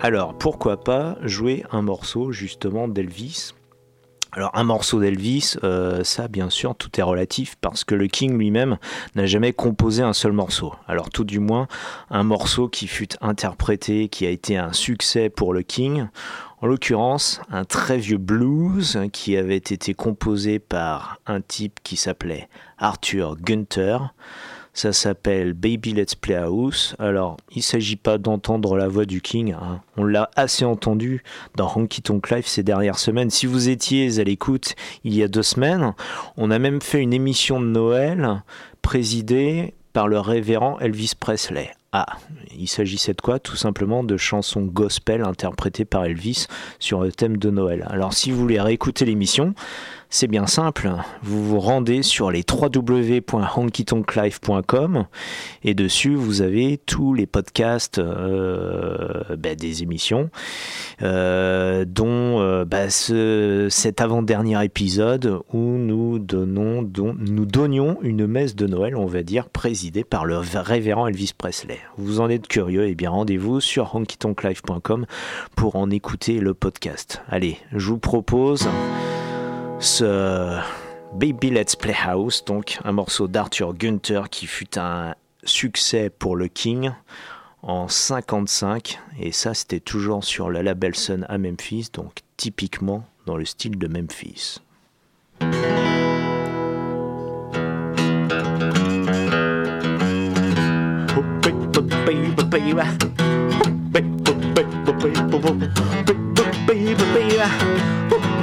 Alors, 0.00 0.36
pourquoi 0.36 0.80
pas 0.80 1.18
jouer 1.22 1.64
un 1.70 1.82
morceau 1.82 2.32
justement 2.32 2.88
d'Elvis? 2.88 3.52
Alors 4.32 4.50
un 4.54 4.62
morceau 4.62 5.00
d'Elvis, 5.00 5.54
euh, 5.64 6.04
ça 6.04 6.28
bien 6.28 6.50
sûr 6.50 6.76
tout 6.76 7.00
est 7.00 7.02
relatif 7.02 7.56
parce 7.62 7.82
que 7.82 7.94
le 7.94 8.08
King 8.08 8.36
lui-même 8.36 8.76
n'a 9.14 9.24
jamais 9.24 9.54
composé 9.54 10.02
un 10.02 10.12
seul 10.12 10.32
morceau. 10.32 10.74
Alors 10.86 11.08
tout 11.08 11.24
du 11.24 11.38
moins 11.40 11.66
un 12.10 12.24
morceau 12.24 12.68
qui 12.68 12.88
fut 12.88 13.08
interprété, 13.22 14.08
qui 14.08 14.26
a 14.26 14.30
été 14.30 14.58
un 14.58 14.74
succès 14.74 15.30
pour 15.30 15.54
le 15.54 15.62
King. 15.62 16.08
En 16.60 16.66
l'occurrence, 16.66 17.40
un 17.50 17.64
très 17.64 17.98
vieux 17.98 18.18
blues 18.18 18.98
qui 19.12 19.36
avait 19.36 19.56
été 19.56 19.94
composé 19.94 20.58
par 20.58 21.20
un 21.26 21.40
type 21.40 21.78
qui 21.84 21.96
s'appelait 21.96 22.48
Arthur 22.78 23.36
Gunther. 23.36 24.12
Ça 24.74 24.92
s'appelle 24.92 25.54
Baby 25.54 25.92
Let's 25.92 26.14
Play 26.16 26.34
House. 26.34 26.96
Alors, 26.98 27.36
il 27.52 27.58
ne 27.58 27.62
s'agit 27.62 27.96
pas 27.96 28.18
d'entendre 28.18 28.76
la 28.76 28.88
voix 28.88 29.04
du 29.04 29.20
King. 29.20 29.52
hein. 29.52 29.80
On 29.96 30.04
l'a 30.04 30.30
assez 30.36 30.64
entendu 30.64 31.22
dans 31.56 31.72
Honky 31.74 32.02
Tonk 32.02 32.30
Live 32.30 32.46
ces 32.46 32.64
dernières 32.64 32.98
semaines. 32.98 33.30
Si 33.30 33.46
vous 33.46 33.68
étiez 33.68 34.20
à 34.20 34.24
l'écoute 34.24 34.74
il 35.04 35.14
y 35.14 35.22
a 35.22 35.28
deux 35.28 35.42
semaines, 35.42 35.94
on 36.36 36.50
a 36.50 36.58
même 36.58 36.80
fait 36.80 37.00
une 37.00 37.12
émission 37.12 37.60
de 37.60 37.66
Noël 37.66 38.42
présidée 38.82 39.74
par 39.92 40.08
le 40.08 40.18
révérend 40.18 40.78
Elvis 40.80 41.12
Presley. 41.18 41.70
Ah, 41.92 42.18
il 42.54 42.68
s'agissait 42.68 43.14
de 43.14 43.20
quoi? 43.22 43.38
Tout 43.38 43.56
simplement 43.56 44.04
de 44.04 44.18
chansons 44.18 44.62
gospel 44.62 45.22
interprétées 45.22 45.86
par 45.86 46.04
Elvis 46.04 46.46
sur 46.78 47.00
le 47.00 47.10
thème 47.12 47.38
de 47.38 47.48
Noël. 47.48 47.86
Alors 47.88 48.12
si 48.12 48.30
vous 48.30 48.38
voulez 48.38 48.60
réécouter 48.60 49.06
l'émission, 49.06 49.54
c'est 50.10 50.26
bien 50.26 50.46
simple, 50.46 50.90
vous 51.22 51.44
vous 51.44 51.60
rendez 51.60 52.02
sur 52.02 52.30
les 52.30 52.42
www.honkytonklive.com 52.50 55.04
et 55.64 55.74
dessus 55.74 56.14
vous 56.14 56.40
avez 56.42 56.78
tous 56.78 57.12
les 57.12 57.26
podcasts 57.26 57.98
euh, 57.98 59.36
ben, 59.36 59.54
des 59.54 59.82
émissions, 59.82 60.30
euh, 61.02 61.84
dont 61.86 62.40
euh, 62.40 62.64
ce- 62.88 63.68
cet 63.70 64.00
avant-dernier 64.00 64.64
épisode 64.64 65.40
où 65.52 65.58
nous, 65.58 66.18
donnions 66.18 67.98
une 68.02 68.26
messe 68.26 68.56
de 68.56 68.66
Noël, 68.66 68.96
on 68.96 69.06
va 69.06 69.22
dire, 69.22 69.50
présidée 69.50 70.04
par 70.04 70.24
le 70.24 70.38
révérend 70.38 71.06
Elvis 71.06 71.32
Presley. 71.36 71.78
Vous 71.98 72.20
en 72.20 72.30
êtes 72.30 72.48
curieux, 72.48 72.88
et 72.88 72.94
bien 72.94 73.10
rendez-vous 73.10 73.60
sur 73.60 73.94
honkytonklive.com 73.94 75.04
pour 75.54 75.76
en 75.76 75.90
écouter 75.90 76.40
le 76.40 76.54
podcast. 76.54 77.20
Allez, 77.28 77.58
je 77.72 77.88
vous 77.88 77.98
propose 77.98 78.66
ce 79.80 80.58
Baby 81.14 81.50
Let's 81.50 81.76
Play 81.76 81.94
House, 82.04 82.44
donc 82.44 82.78
un 82.84 82.92
morceau 82.92 83.28
d'Arthur 83.28 83.74
Gunther 83.74 84.28
qui 84.30 84.46
fut 84.46 84.78
un 84.78 85.14
succès 85.44 86.10
pour 86.10 86.36
le 86.36 86.48
King 86.48 86.90
en 87.62 87.88
55 87.88 88.98
et 89.20 89.32
ça 89.32 89.54
c'était 89.54 89.80
toujours 89.80 90.24
sur 90.24 90.50
le 90.50 90.62
label 90.62 90.94
Sun 90.94 91.24
à 91.28 91.38
Memphis, 91.38 91.88
donc 91.92 92.20
typiquement 92.36 93.04
dans 93.26 93.36
le 93.36 93.44
style 93.44 93.78
de 93.78 93.86
Memphis. 93.88 94.60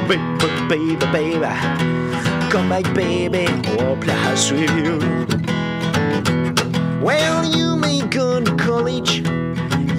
Baby, 0.08 0.22
baby, 0.70 1.06
baby. 1.12 1.47
Come 2.51 2.70
back, 2.70 2.93
baby, 2.93 3.47
or 3.80 3.95
house 4.06 4.51
with 4.51 4.70
you. 4.78 4.99
Well, 7.01 7.43
you 7.43 7.76
may 7.76 8.01
go 8.08 8.39
to 8.39 8.56
college, 8.56 9.18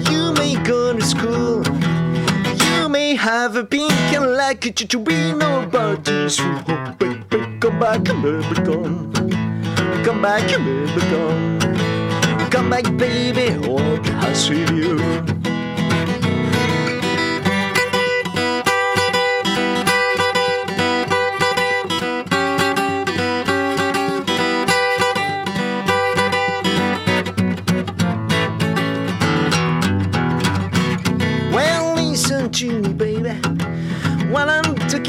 you 0.09 0.33
may 0.33 0.55
go 0.63 0.93
to 0.93 1.01
school, 1.01 1.61
you 2.67 2.87
may 2.87 3.15
have 3.15 3.57
a 3.57 3.65
pink 3.65 3.91
and 4.15 4.31
like 4.37 4.65
it 4.65 4.77
to 4.77 4.97
be 4.97 5.33
nobody's 5.33 6.37
fool. 6.39 6.61
Oh, 6.69 6.95
baby, 6.97 7.59
come 7.59 7.77
back, 7.77 8.03
baby, 8.05 8.55
come. 8.63 9.11
Come 10.05 10.21
back, 10.21 10.47
baby, 10.47 11.01
come. 11.11 11.59
Come 12.49 12.69
back, 12.69 12.85
baby, 12.95 13.67
or 13.67 14.01
house 14.21 14.49
with 14.49 14.71
you. 14.71 15.36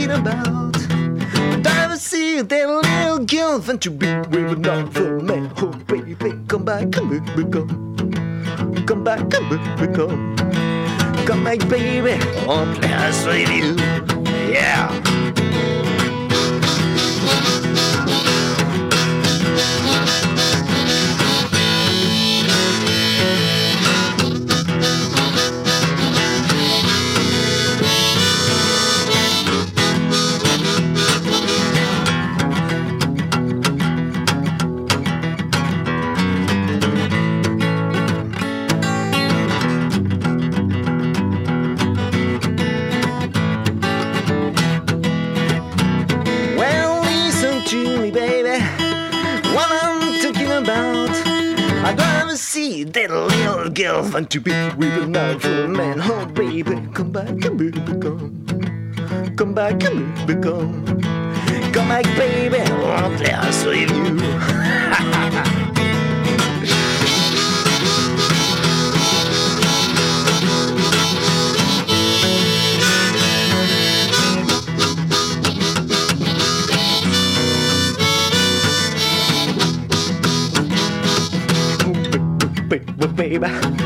Talking 0.09 0.21
about. 0.21 1.65
Never 1.65 1.97
see 1.97 2.41
that 2.41 2.69
little 2.69 3.25
girl 3.25 3.61
want 3.61 3.83
to 3.83 3.91
be 3.91 4.07
with 4.07 4.53
another 4.53 5.21
man. 5.21 5.53
Oh, 5.59 5.73
baby, 5.87 6.15
come 6.47 6.65
back, 6.65 6.91
come 6.93 7.11
back, 7.11 7.53
come. 7.53 8.87
Come 8.87 9.05
back, 9.05 9.31
come 9.31 9.49
back, 9.49 9.95
come. 9.95 10.37
Come 11.27 11.45
back, 11.45 11.69
baby. 11.69 12.19
Oh, 12.47 12.65
play 12.81 13.45
with 13.45 13.51
you. 13.51 13.77
Yeah. 14.53 14.89
Girl 54.03 54.13
want 54.13 54.31
to 54.31 54.41
be 54.41 54.53
with 54.77 55.03
another 55.03 55.69
man. 55.69 56.01
Oh, 56.01 56.27
baby, 56.27 56.77
come 56.95 57.11
back, 57.11 57.35
baby, 57.39 57.73
come. 58.01 58.45
Come 59.37 59.55
back, 59.55 59.79
baby, 59.79 60.35
come. 60.41 60.85
Come 61.73 61.89
back, 61.89 62.05
baby, 62.17 62.59
I 62.59 63.03
won't 63.03 63.21
let 63.21 63.35
us 63.35 63.65
with 63.65 63.91
you. 63.91 64.19
Oh, 83.01 83.07
baby, 83.07 83.78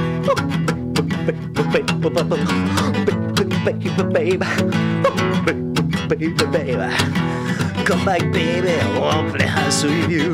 baby, 4.12 4.38
baby, 6.08 6.28
baby, 6.52 6.94
come 7.84 8.04
back, 8.04 8.20
baby, 8.32 8.76
won't 8.98 9.34
play 9.34 9.46
house 9.46 9.84
with 9.84 10.10
you. 10.10 10.32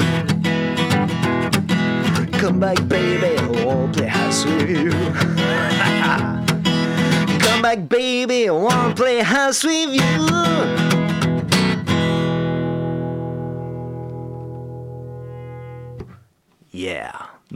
Come 2.38 2.60
back, 2.60 2.76
baby, 2.88 3.36
won't 3.64 3.94
play 3.96 4.06
house 4.06 4.44
with 4.44 4.70
you. 4.70 4.90
Come 7.40 7.62
back, 7.62 7.88
baby, 7.88 8.50
won't 8.50 8.96
play 8.96 9.20
house 9.20 9.64
with 9.64 9.94
you. 9.94 10.87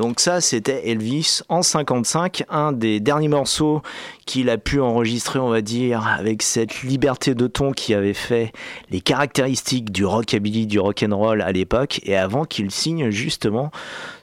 Donc 0.03 0.19
ça, 0.19 0.41
c'était 0.41 0.89
Elvis 0.89 1.43
en 1.49 1.63
55, 1.63 2.43
un 2.49 2.73
des 2.73 2.99
derniers 2.99 3.29
morceaux 3.29 3.83
qu'il 4.27 4.51
a 4.51 4.59
pu 4.59 4.81
enregistrer, 4.81 5.39
on 5.39 5.49
va 5.49 5.61
dire, 5.61 6.09
avec 6.09 6.43
cette 6.43 6.83
liberté 6.83 7.37
de 7.37 7.47
ton 7.47 7.71
qui 7.71 7.95
avait 7.95 8.13
fait 8.13 8.51
les 8.91 9.01
caractéristiques 9.01 9.93
du 9.93 10.05
rockabilly, 10.05 10.67
du 10.67 10.81
rock'n'roll 10.81 11.41
à 11.41 11.53
l'époque, 11.53 12.01
et 12.03 12.17
avant 12.17 12.47
qu'il 12.47 12.73
signe 12.73 13.11
justement 13.11 13.71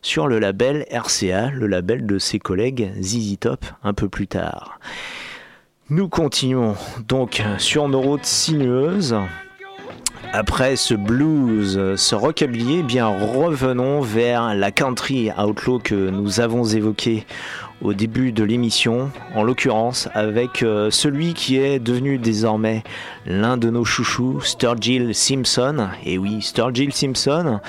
sur 0.02 0.28
le 0.28 0.40
label 0.40 0.86
RCA, 0.92 1.50
le 1.52 1.68
label 1.68 2.06
de 2.06 2.20
ses 2.20 2.40
collègues 2.40 2.92
ZZ 3.02 3.40
Top, 3.40 3.64
un 3.82 3.94
peu 3.94 4.10
plus 4.10 4.28
tard. 4.28 4.82
Nous 5.90 6.10
continuons 6.10 6.76
donc 7.08 7.42
sur 7.58 7.88
nos 7.88 8.02
routes 8.02 8.26
sinueuses. 8.26 9.16
Après 10.32 10.76
ce 10.76 10.94
blues, 10.94 11.96
ce 11.96 12.16
rockabilly, 12.16 12.80
eh 12.80 12.84
bien 12.84 13.08
revenons 13.08 14.02
vers 14.02 14.54
la 14.54 14.72
country 14.72 15.32
outlaw 15.38 15.80
que 15.80 15.96
nous 15.96 16.40
avons 16.40 16.64
évoqué 16.66 17.26
au 17.82 17.94
début 17.94 18.32
de 18.32 18.44
l'émission, 18.44 19.10
en 19.36 19.44
l'occurrence 19.44 20.10
avec 20.14 20.64
euh, 20.64 20.92
celui 20.92 21.34
qui 21.34 21.58
est 21.58 21.80
devenu 21.80 22.18
désormais 22.18 22.84
l'un 23.26 23.58
de 23.58 23.70
nos 23.70 23.86
chouchous, 23.86 24.42
Sturgill 24.42 25.16
Simpson. 25.16 25.88
Et 26.06 26.18
oui, 26.18 26.42
Sturgill 26.42 26.94
Simpson, 26.94 27.60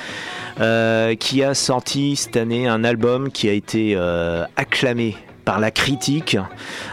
euh, 0.60 1.14
qui 1.14 1.42
a 1.44 1.54
sorti 1.54 2.16
cette 2.16 2.36
année 2.36 2.66
un 2.66 2.84
album 2.84 3.30
qui 3.30 3.48
a 3.48 3.52
été 3.52 3.94
euh, 3.96 4.44
acclamé 4.56 5.16
par 5.50 5.58
la 5.58 5.72
critique, 5.72 6.36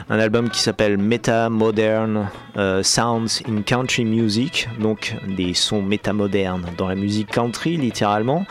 un 0.10 0.18
album 0.18 0.50
qui 0.50 0.62
s'appelle 0.62 0.98
Meta 0.98 1.48
Modern 1.48 2.28
euh, 2.58 2.82
Sounds 2.82 3.44
in 3.48 3.62
Country 3.62 4.04
Music, 4.04 4.68
donc 4.80 5.16
des 5.28 5.54
sons 5.54 5.84
métamodernes 5.84 6.66
dans 6.76 6.88
la 6.88 6.96
musique 6.96 7.30
country 7.30 7.78
littéralement, 7.78 8.48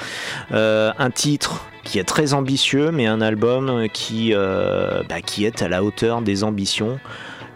Euh, 0.53 0.93
un 0.97 1.11
titre 1.11 1.65
qui 1.83 1.99
est 1.99 2.05
très 2.05 2.35
ambitieux, 2.35 2.93
mais 2.93 3.07
un 3.07 3.21
album 3.21 3.89
qui, 3.93 4.33
euh, 4.33 5.03
bah, 5.09 5.21
qui 5.23 5.45
est 5.45 5.61
à 5.61 5.69
la 5.69 5.83
hauteur 5.83 6.23
des 6.23 6.45
ambitions. 6.45 7.01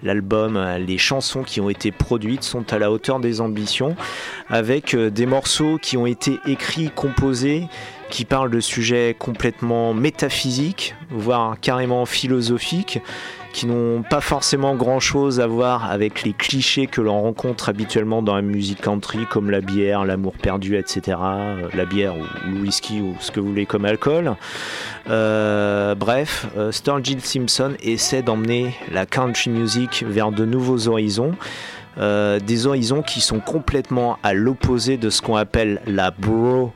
L'album, 0.03 0.59
les 0.85 0.99
chansons 0.99 1.45
qui 1.45 1.61
ont 1.61 1.71
été 1.71 1.93
produites 1.93 2.43
sont 2.43 2.73
à 2.73 2.81
la 2.81 2.91
hauteur 2.91 3.21
des 3.21 3.41
ambitions, 3.41 3.95
avec 4.49 4.97
des 4.97 5.27
morceaux 5.27 5.79
qui 5.81 5.97
ont 5.97 6.07
été 6.07 6.41
écrits, 6.47 6.91
composés, 6.91 7.69
qui 8.11 8.25
parlent 8.25 8.51
de 8.51 8.61
sujets 8.61 9.17
complètement 9.19 9.95
métaphysiques, 9.95 10.95
voire 11.11 11.59
carrément 11.61 12.05
philosophiques, 12.07 13.01
qui 13.53 13.67
n'ont 13.67 14.03
pas 14.03 14.21
forcément 14.21 14.75
grand-chose 14.75 15.41
à 15.41 15.47
voir 15.47 15.91
avec 15.91 16.23
les 16.23 16.33
clichés 16.33 16.87
que 16.87 17.01
l'on 17.01 17.21
rencontre 17.21 17.69
habituellement 17.69 18.23
dans 18.23 18.35
la 18.37 18.43
musique 18.43 18.81
country, 18.81 19.27
comme 19.29 19.51
la 19.51 19.61
bière, 19.61 20.05
l'amour 20.05 20.35
perdu, 20.35 20.77
etc. 20.77 21.17
Euh, 21.21 21.69
La 21.75 21.85
bière 21.85 22.15
ou 22.17 22.23
le 22.49 22.61
whisky 22.61 23.01
ou 23.01 23.17
ce 23.21 23.31
que 23.31 23.41
vous 23.41 23.49
voulez 23.49 23.67
comme 23.67 23.85
alcool. 23.85 24.37
Euh, 25.09 25.95
bref, 25.95 26.47
euh, 26.57 26.71
Sturgill 26.71 27.21
Simpson 27.21 27.73
essaie 27.83 28.23
d'emmener 28.23 28.75
la 28.93 29.07
country 29.07 29.51
music 29.51 30.05
vers 30.07 30.31
de 30.31 30.45
nouveaux 30.45 30.89
horizons. 30.89 31.33
Euh, 31.99 32.39
des 32.39 32.67
horizons 32.67 33.03
qui 33.03 33.21
sont 33.21 33.41
complètement 33.41 34.19
à 34.23 34.33
l'opposé 34.33 34.97
de 34.97 35.11
ce 35.11 35.21
qu'on 35.21 35.37
appelle 35.37 35.83
la 35.87 36.13
bro 36.13 36.73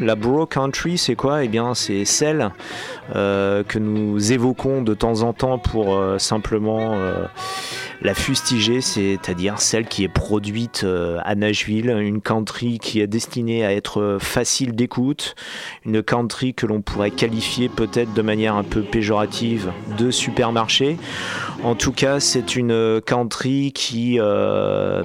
La 0.00 0.16
bro 0.16 0.44
country, 0.44 0.98
c'est 0.98 1.14
quoi? 1.14 1.44
Eh 1.44 1.48
bien, 1.48 1.74
c'est 1.74 2.04
celle 2.04 2.50
euh, 3.14 3.62
que 3.62 3.78
nous 3.78 4.32
évoquons 4.32 4.82
de 4.82 4.92
temps 4.92 5.22
en 5.22 5.32
temps 5.32 5.58
pour 5.58 5.94
euh, 5.94 6.18
simplement 6.18 6.94
euh, 6.94 7.26
la 8.02 8.14
fustiger, 8.14 8.80
c'est-à-dire 8.80 9.60
celle 9.60 9.86
qui 9.86 10.02
est 10.02 10.08
produite 10.08 10.84
à 11.24 11.34
Nashville, 11.36 11.90
une 11.90 12.20
country 12.20 12.80
qui 12.80 13.00
est 13.00 13.06
destinée 13.06 13.64
à 13.64 13.72
être 13.72 14.18
facile 14.20 14.74
d'écoute, 14.74 15.36
une 15.84 16.02
country 16.02 16.52
que 16.52 16.66
l'on 16.66 16.82
pourrait 16.82 17.12
qualifier 17.12 17.68
peut-être 17.68 18.12
de 18.14 18.22
manière 18.22 18.56
un 18.56 18.64
peu 18.64 18.82
péjorative 18.82 19.70
de 19.96 20.10
supermarché. 20.10 20.98
En 21.62 21.76
tout 21.76 21.92
cas, 21.92 22.18
c'est 22.18 22.56
une 22.56 23.00
country 23.00 23.72
qui, 23.72 24.18
bah, 24.18 25.04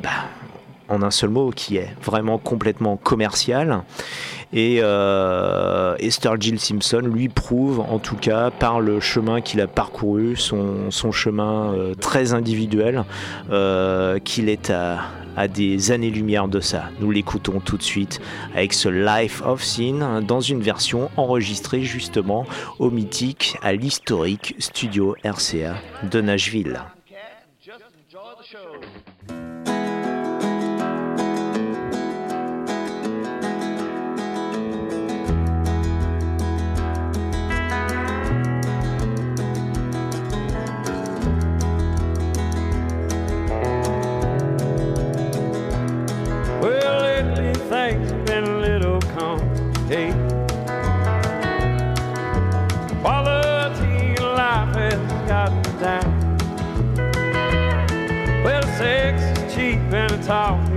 en 0.91 1.01
un 1.01 1.11
seul 1.11 1.29
mot, 1.29 1.51
qui 1.51 1.77
est 1.77 1.89
vraiment 2.03 2.37
complètement 2.37 2.97
commerciale. 2.97 3.83
Et, 4.53 4.79
euh, 4.81 5.95
Sturgill 6.09 6.59
Simpson 6.59 7.01
lui 7.01 7.29
prouve, 7.29 7.79
en 7.79 7.99
tout 7.99 8.17
cas, 8.17 8.51
par 8.51 8.81
le 8.81 8.99
chemin 8.99 9.41
qu'il 9.41 9.61
a 9.61 9.67
parcouru, 9.67 10.35
son, 10.35 10.91
son 10.91 11.11
chemin 11.11 11.73
euh, 11.73 11.93
très 11.95 12.33
individuel, 12.33 13.05
euh, 13.49 14.19
qu'il 14.19 14.49
est 14.49 14.69
à, 14.69 14.99
à 15.37 15.47
des 15.47 15.91
années-lumière 15.91 16.49
de 16.49 16.59
ça. 16.59 16.89
Nous 16.99 17.11
l'écoutons 17.11 17.61
tout 17.61 17.77
de 17.77 17.83
suite 17.83 18.19
avec 18.53 18.73
ce 18.73 18.89
Life 18.89 19.41
of 19.45 19.63
Sin 19.63 20.21
dans 20.21 20.41
une 20.41 20.61
version 20.61 21.09
enregistrée 21.15 21.83
justement 21.83 22.45
au 22.79 22.89
mythique, 22.89 23.57
à 23.61 23.73
l'historique 23.73 24.55
studio 24.59 25.15
RCA 25.23 25.75
de 26.03 26.19
Nashville. 26.19 26.81
And 60.31 60.70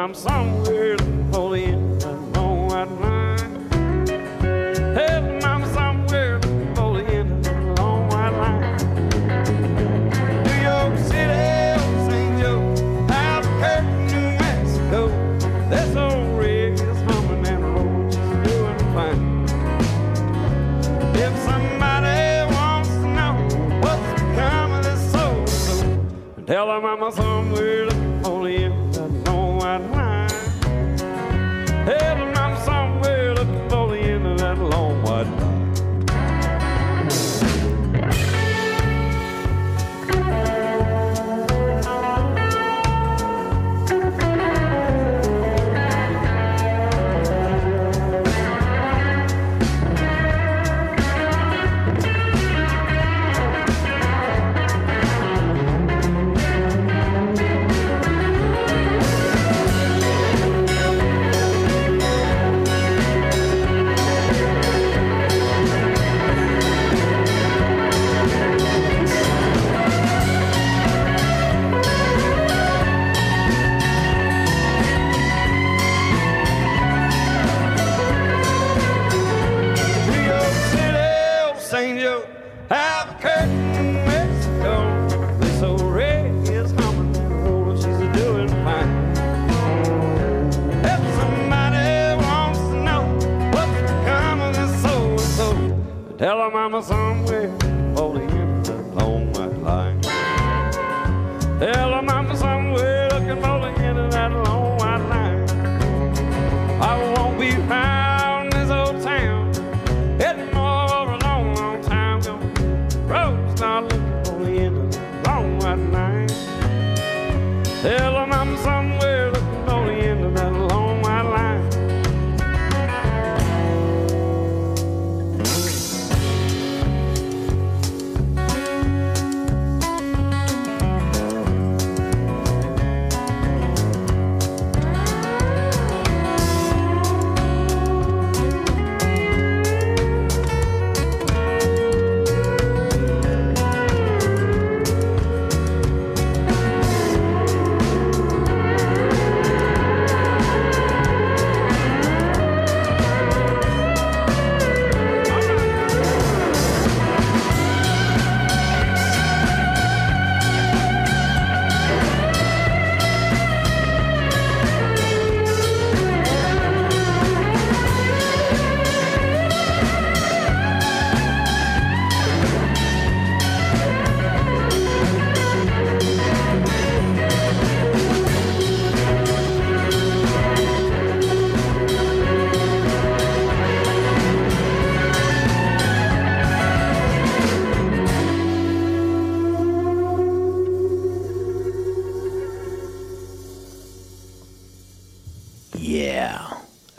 mams. 0.00 0.29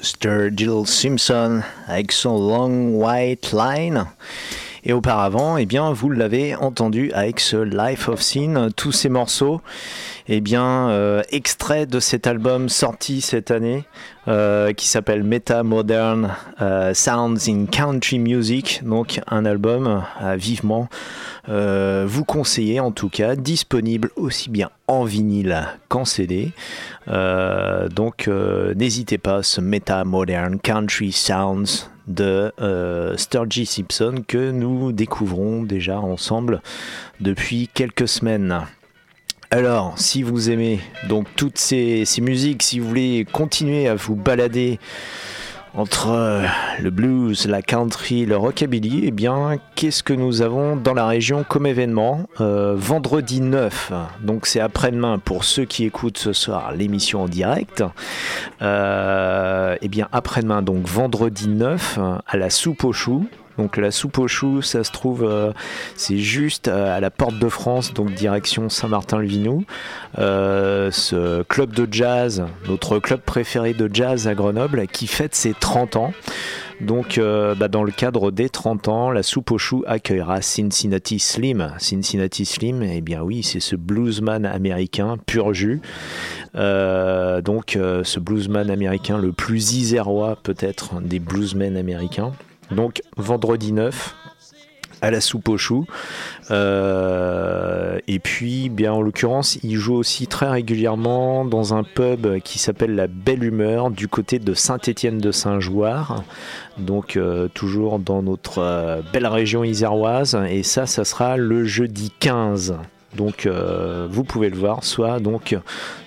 Mr. 0.02 0.50
Jill 0.56 0.88
Simpson 0.88 1.62
avec 1.88 2.12
son 2.12 2.40
Long 2.40 2.96
White 2.96 3.54
Line. 3.54 4.06
Et 4.84 4.94
auparavant, 4.94 5.58
eh 5.58 5.68
bien, 5.68 5.92
vous 5.92 6.10
l'avez 6.10 6.56
entendu 6.56 7.12
avec 7.14 7.40
ce 7.40 7.58
Life 7.58 8.10
of 8.10 8.20
Sin, 8.20 8.70
tous 8.76 8.92
ces 8.92 9.10
morceaux, 9.10 9.62
eh 10.28 10.42
bien, 10.42 10.90
euh, 10.90 11.22
extraits 11.30 11.90
de 11.90 12.00
cet 12.00 12.28
album 12.28 12.70
sorti 12.70 13.22
cette 13.22 13.52
année, 13.52 13.86
euh, 14.28 14.74
qui 14.74 14.88
s'appelle 14.88 15.24
Meta 15.24 15.64
Modern 15.64 16.36
euh, 16.62 16.94
Sounds 16.94 17.48
in 17.48 17.66
Country 17.66 18.20
Music, 18.20 18.82
donc 18.84 19.20
un 19.28 19.46
album 19.46 20.04
à 20.20 20.36
vivement 20.36 20.90
vous 21.48 22.24
conseiller 22.24 22.80
en 22.80 22.92
tout 22.92 23.10
cas, 23.10 23.36
disponible 23.36 24.12
aussi 24.16 24.50
bien 24.50 24.70
en 24.88 25.04
vinyle 25.04 25.68
qu'en 25.90 26.06
CD. 26.06 26.52
Donc 27.08 28.30
n'hésitez 28.76 29.18
pas, 29.18 29.42
ce 29.42 29.60
Meta 29.60 30.06
Modern 30.06 30.60
Country 30.60 31.12
Sounds 31.12 31.90
de 32.08 32.52
euh, 32.62 33.16
Sturgy 33.18 33.66
Simpson 33.66 34.24
que 34.28 34.52
nous 34.52 34.92
découvrons 34.92 35.64
déjà 35.64 36.00
ensemble 36.00 36.62
depuis 37.20 37.70
quelques 37.74 38.08
semaines. 38.08 38.62
Alors, 39.54 40.00
si 40.00 40.24
vous 40.24 40.50
aimez 40.50 40.80
donc 41.10 41.28
toutes 41.36 41.58
ces, 41.58 42.06
musiques, 42.22 42.64
si 42.64 42.80
vous 42.80 42.88
voulez 42.88 43.28
continuer 43.30 43.86
à 43.90 43.96
vous 43.96 44.16
balader 44.16 44.80
entre 45.74 46.08
euh, 46.12 46.46
le 46.82 46.90
blues, 46.90 47.48
la 47.48 47.62
country, 47.62 48.26
le 48.26 48.38
rockabilly, 48.38 49.02
eh 49.04 49.12
bien, 49.12 49.58
qu'est-ce 49.76 50.04
que 50.04 50.14
nous 50.14 50.42
avons 50.42 50.78
dans 50.78 50.94
la 50.94 51.06
région 51.06 51.44
comme 51.46 51.66
événement 51.66 52.30
Euh, 52.40 52.76
Vendredi 52.78 53.42
9, 53.42 53.92
donc 54.22 54.46
c'est 54.48 54.62
après-demain 54.62 55.20
pour 55.20 55.44
ceux 55.44 55.66
qui 55.66 55.84
écoutent 55.84 56.18
ce 56.18 56.32
soir 56.32 56.72
l'émission 56.72 57.24
en 57.24 57.28
direct. 57.28 57.84
Euh, 58.62 59.76
eh 59.82 59.88
bien, 59.90 60.08
après-demain, 60.14 60.62
donc 60.62 60.86
vendredi 60.88 61.50
9, 61.50 62.00
à 62.26 62.38
la 62.38 62.50
soupe 62.50 62.86
aux 62.86 62.94
choux. 62.94 63.28
Donc 63.62 63.78
la 63.78 63.92
soupe 63.92 64.18
aux 64.18 64.28
choux, 64.28 64.64
ça 64.64 64.84
se 64.84 64.92
trouve, 64.92 65.24
euh, 65.24 65.52
c'est 65.96 66.18
juste 66.18 66.68
euh, 66.68 66.98
à 66.98 67.00
la 67.00 67.12
porte 67.12 67.38
de 67.38 67.48
France, 67.48 67.94
donc 67.94 68.12
direction 68.12 68.70
Saint-Martin-le-Vinou. 68.70 69.66
Euh, 70.18 70.90
ce 70.90 71.44
club 71.44 71.72
de 71.72 71.88
jazz, 71.92 72.44
notre 72.68 72.98
club 72.98 73.20
préféré 73.22 73.76
de 73.76 73.88
jazz 73.94 74.28
à 74.28 74.34
Grenoble, 74.34 74.88
qui 74.88 75.06
fête 75.06 75.36
ses 75.36 75.54
30 75.54 75.96
ans. 75.96 76.12
Donc, 76.80 77.20
bah, 77.20 77.68
dans 77.68 77.84
le 77.84 77.92
cadre 77.92 78.32
des 78.32 78.50
30 78.50 78.88
ans, 78.88 79.12
la 79.12 79.22
soupe 79.22 79.52
aux 79.52 79.60
choux 79.60 79.84
accueillera 79.86 80.42
Cincinnati 80.42 81.20
Slim. 81.20 81.74
Cincinnati 81.78 82.44
Slim, 82.44 82.82
eh 82.82 83.02
bien 83.02 83.22
oui, 83.22 83.44
c'est 83.44 83.60
ce 83.60 83.76
bluesman 83.76 84.48
américain 84.48 85.18
pur 85.28 85.54
jus. 85.54 85.82
Donc, 86.56 87.78
ce 87.78 88.20
bluesman 88.20 88.72
américain 88.72 89.20
le 89.20 89.32
plus 89.32 89.74
isérois 89.74 90.40
peut-être 90.42 91.00
des 91.02 91.20
bluesmen 91.20 91.78
américains. 91.78 92.32
Donc, 92.72 93.02
vendredi 93.18 93.74
9, 93.74 94.16
à 95.02 95.12
la 95.12 95.20
soupe 95.20 95.50
aux 95.50 95.58
choux. 95.58 95.86
Euh, 96.52 98.00
et 98.08 98.20
puis, 98.20 98.70
bien 98.70 98.94
en 98.94 99.02
l'occurrence, 99.02 99.58
il 99.64 99.76
joue 99.78 99.96
aussi 99.96 100.28
très 100.28 100.50
régulièrement 100.50 101.44
dans 101.44 101.74
un 101.74 101.84
pub 101.84 102.40
qui 102.40 102.60
s'appelle 102.60 102.96
La 102.96 103.08
Belle 103.08 103.44
Humeur 103.44 103.92
du 103.92 104.08
côté 104.08 104.40
de 104.40 104.54
Saint-Étienne 104.54 105.18
de 105.18 105.32
Saint-Jouard. 105.32 106.24
Donc, 106.78 107.18
euh, 107.18 107.48
toujours 107.48 108.00
dans 108.00 108.22
notre 108.22 108.60
euh, 108.60 109.02
belle 109.12 109.28
région 109.28 109.64
iséroise. 109.64 110.38
Et 110.50 110.64
ça, 110.64 110.86
ça 110.86 111.04
sera 111.04 111.38
le 111.38 111.66
jeudi 111.66 112.12
15. 112.20 112.76
Donc 113.16 113.46
euh, 113.46 114.08
vous 114.10 114.24
pouvez 114.24 114.50
le 114.50 114.56
voir 114.56 114.84
soit 114.84 115.20
donc 115.20 115.58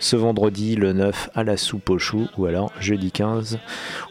ce 0.00 0.16
vendredi 0.16 0.74
le 0.76 0.92
9 0.92 1.30
à 1.34 1.44
la 1.44 1.56
soupe 1.56 1.90
aux 1.90 1.98
choux 1.98 2.26
ou 2.38 2.46
alors 2.46 2.72
jeudi 2.80 3.12
15 3.12 3.58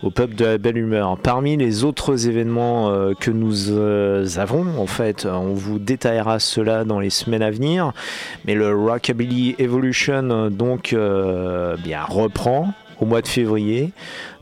au 0.03 0.11
pub 0.11 0.35
de 0.35 0.45
la 0.45 0.57
belle 0.57 0.77
humeur. 0.77 1.17
Parmi 1.17 1.57
les 1.57 1.83
autres 1.83 2.27
événements 2.27 2.91
euh, 2.91 3.13
que 3.19 3.31
nous 3.31 3.71
euh, 3.71 4.27
avons, 4.37 4.65
en 4.77 4.87
fait, 4.87 5.25
on 5.25 5.53
vous 5.53 5.79
détaillera 5.79 6.39
cela 6.39 6.83
dans 6.85 6.99
les 6.99 7.09
semaines 7.09 7.41
à 7.41 7.51
venir, 7.51 7.93
mais 8.45 8.53
le 8.53 8.75
Rockabilly 8.75 9.55
Evolution 9.57 10.49
donc 10.49 10.95
bien 11.83 12.03
reprend 12.03 12.73
au 12.99 13.05
mois 13.05 13.21
de 13.21 13.27
février. 13.27 13.91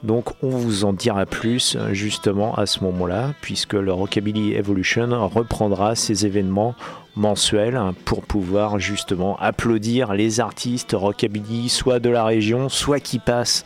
Donc 0.04 0.30
on 0.44 0.50
vous 0.50 0.84
en 0.84 0.94
dira 0.94 1.26
plus 1.26 1.78
justement 1.92 2.56
à 2.56 2.66
ce 2.66 2.84
moment-là, 2.84 3.34
puisque 3.42 3.74
le 3.74 3.94
Rockabilly 3.94 4.54
Evolution 4.54 5.28
reprendra 5.28 5.96
ses 5.96 6.26
événements 6.26 6.76
mensuels 7.16 7.76
hein, 7.76 7.94
pour 8.06 8.24
pouvoir 8.24 8.80
justement 8.80 9.38
applaudir 9.38 10.14
les 10.14 10.40
artistes 10.40 10.96
rockabilly 10.98 11.70
soit 11.70 12.00
de 12.00 12.10
la 12.10 12.24
région, 12.24 12.70
soit 12.70 13.00
qui 13.00 13.20
passent 13.20 13.64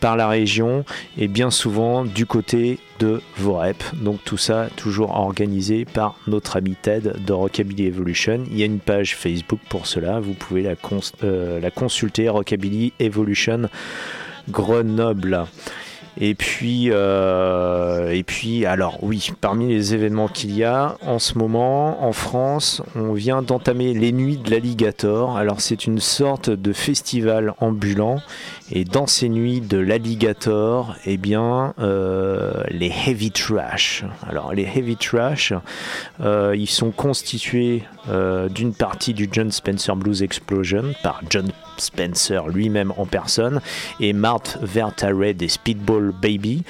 par 0.00 0.16
la 0.16 0.28
région 0.28 0.84
et 1.16 1.28
bien 1.28 1.50
souvent 1.50 2.04
du 2.04 2.26
côté 2.26 2.78
de 2.98 3.22
Vorep. 3.36 3.82
Donc 3.94 4.22
tout 4.24 4.36
ça 4.36 4.68
toujours 4.76 5.16
organisé 5.16 5.84
par 5.84 6.16
notre 6.26 6.56
ami 6.56 6.76
Ted 6.80 7.12
de 7.18 7.32
Rockabilly 7.32 7.86
Evolution. 7.86 8.44
Il 8.50 8.58
y 8.58 8.62
a 8.62 8.66
une 8.66 8.80
page 8.80 9.16
Facebook 9.16 9.60
pour 9.68 9.86
cela, 9.86 10.20
vous 10.20 10.34
pouvez 10.34 10.62
la, 10.62 10.74
euh, 11.24 11.60
la 11.60 11.70
consulter 11.70 12.28
Rockabilly 12.28 12.92
Evolution 12.98 13.68
Grenoble. 14.48 15.46
Et 16.18 16.34
puis, 16.34 16.88
euh, 16.90 18.10
et 18.10 18.22
puis, 18.22 18.66
alors 18.66 18.98
oui, 19.02 19.30
parmi 19.40 19.68
les 19.68 19.94
événements 19.94 20.28
qu'il 20.28 20.54
y 20.56 20.64
a 20.64 20.96
en 21.02 21.18
ce 21.18 21.38
moment 21.38 22.04
en 22.04 22.12
France, 22.12 22.82
on 22.96 23.12
vient 23.12 23.42
d'entamer 23.42 23.94
les 23.94 24.12
Nuits 24.12 24.38
de 24.38 24.50
l'Alligator. 24.50 25.36
Alors 25.36 25.60
c'est 25.60 25.86
une 25.86 26.00
sorte 26.00 26.50
de 26.50 26.72
festival 26.72 27.54
ambulant. 27.60 28.20
Et 28.72 28.84
dans 28.84 29.06
ces 29.06 29.28
nuits 29.28 29.60
de 29.60 29.78
l'Alligator, 29.78 30.94
eh 31.04 31.16
bien, 31.16 31.74
euh, 31.80 32.62
les 32.70 32.92
Heavy 33.06 33.32
Trash. 33.32 34.04
Alors 34.28 34.54
les 34.54 34.62
Heavy 34.62 34.96
Trash, 34.96 35.52
euh, 36.20 36.54
ils 36.56 36.68
sont 36.68 36.92
constitués 36.92 37.82
euh, 38.08 38.48
d'une 38.48 38.72
partie 38.72 39.12
du 39.12 39.28
John 39.30 39.50
Spencer 39.50 39.96
Blues 39.96 40.22
Explosion 40.22 40.94
par 41.02 41.20
John 41.28 41.48
Spencer 41.80 42.48
lui-même 42.48 42.92
en 42.96 43.06
personne 43.06 43.60
et 44.00 44.12
Marthe 44.12 44.58
Vertare 44.62 45.34
des 45.34 45.48
Speedball 45.48 46.12
Baby. 46.12 46.62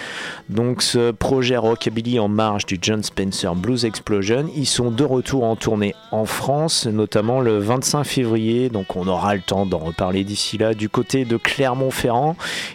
Donc 0.49 0.83
ce 0.83 1.11
projet 1.11 1.57
Rockabilly 1.57 2.19
en 2.19 2.29
marge 2.29 2.67
du 2.67 2.79
John 2.81 3.03
Spencer 3.03 3.55
Blues 3.55 3.85
Explosion, 3.85 4.47
ils 4.57 4.67
sont 4.67 4.91
de 4.91 5.05
retour 5.05 5.45
en 5.45 5.57
tournée 5.57 5.95
en 6.13 6.25
France, 6.25 6.87
notamment 6.87 7.41
le 7.41 7.59
25 7.59 8.05
février, 8.05 8.71
donc 8.71 8.97
on 8.97 9.07
aura 9.07 9.35
le 9.35 9.43
temps 9.43 9.67
d'en 9.67 9.79
reparler 9.79 10.25
d'ici 10.25 10.59
là, 10.59 10.75
du 10.75 10.89
côté 10.89 11.25
de 11.25 11.37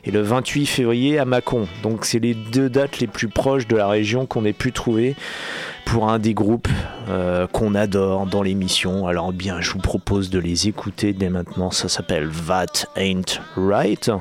Et 0.03 0.11
le 0.11 0.21
28 0.21 0.65
février 0.65 1.19
à 1.19 1.25
Mâcon. 1.25 1.67
Donc 1.83 2.05
c'est 2.05 2.19
les 2.19 2.33
deux 2.33 2.69
dates 2.69 2.99
les 2.99 3.07
plus 3.07 3.27
proches 3.27 3.67
de 3.67 3.75
la 3.75 3.87
région 3.87 4.25
qu'on 4.25 4.45
ait 4.45 4.53
pu 4.53 4.71
trouver 4.71 5.15
pour 5.85 6.09
un 6.09 6.19
des 6.19 6.33
groupes 6.33 6.67
euh, 7.09 7.47
qu'on 7.47 7.75
adore 7.75 8.25
dans 8.25 8.41
l'émission. 8.41 9.07
Alors 9.07 9.31
bien, 9.31 9.61
je 9.61 9.71
vous 9.71 9.79
propose 9.79 10.29
de 10.29 10.39
les 10.39 10.67
écouter 10.67 11.13
dès 11.13 11.29
maintenant. 11.29 11.71
Ça 11.71 11.87
s'appelle 11.87 12.29
That 12.47 12.87
Ain't 12.95 13.39
Right. 13.55 14.11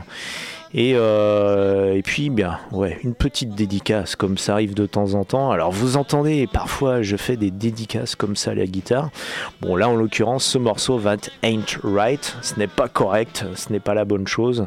Et, 0.77 0.95
euh, 0.97 1.95
et 1.95 2.03
puis, 2.03 2.31
bien, 2.31 2.59
ouais, 2.73 2.99
une 3.05 3.15
petite 3.15 3.55
dédicace 3.55 4.17
comme 4.17 4.37
ça 4.39 4.55
arrive 4.55 4.75
de 4.75 4.87
temps 4.87 5.15
en 5.15 5.25
temps. 5.25 5.53
Alors, 5.53 5.71
vous 5.71 5.97
entendez, 5.97 6.49
parfois, 6.53 7.01
je 7.01 7.17
fais 7.17 7.37
des 7.37 7.53
dédicaces 7.53 8.17
comme 8.17 8.35
ça 8.35 8.51
à 8.51 8.55
la 8.55 8.67
guitare. 8.67 9.11
Bon, 9.61 9.77
là, 9.77 9.89
en 9.89 9.95
l'occurrence, 9.95 10.45
ce 10.45 10.59
morceau, 10.59 10.99
That 10.99 11.31
Ain't 11.45 11.79
Right, 11.85 12.37
ce 12.43 12.59
n'est 12.59 12.67
pas 12.67 12.89
correct, 12.89 13.45
ce 13.55 13.73
n'est 13.73 13.79
pas 13.79 13.95
la 13.95 14.05
bonne 14.05 14.27
chose. 14.27 14.67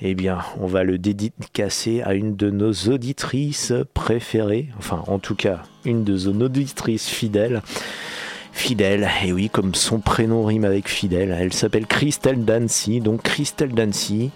Eh 0.00 0.14
bien, 0.14 0.38
on 0.60 0.66
va 0.66 0.82
le 0.82 0.98
dédicacer 0.98 2.02
à 2.02 2.14
une 2.14 2.34
de 2.34 2.50
nos 2.50 2.72
auditrices 2.72 3.72
préférées. 3.94 4.68
Enfin, 4.78 5.04
en 5.06 5.20
tout 5.20 5.34
cas, 5.36 5.62
une 5.84 6.02
de 6.02 6.16
nos 6.32 6.46
auditrices 6.46 7.08
fidèles. 7.08 7.62
Fidèle, 8.58 9.08
et 9.24 9.32
oui, 9.32 9.48
comme 9.48 9.76
son 9.76 10.00
prénom 10.00 10.42
rime 10.42 10.64
avec 10.64 10.88
fidèle, 10.88 11.34
elle 11.38 11.52
s'appelle 11.52 11.86
Christelle 11.86 12.44
Dancy. 12.44 13.00
Donc, 13.00 13.22
Christelle 13.22 13.72
Dancy, 13.72 14.32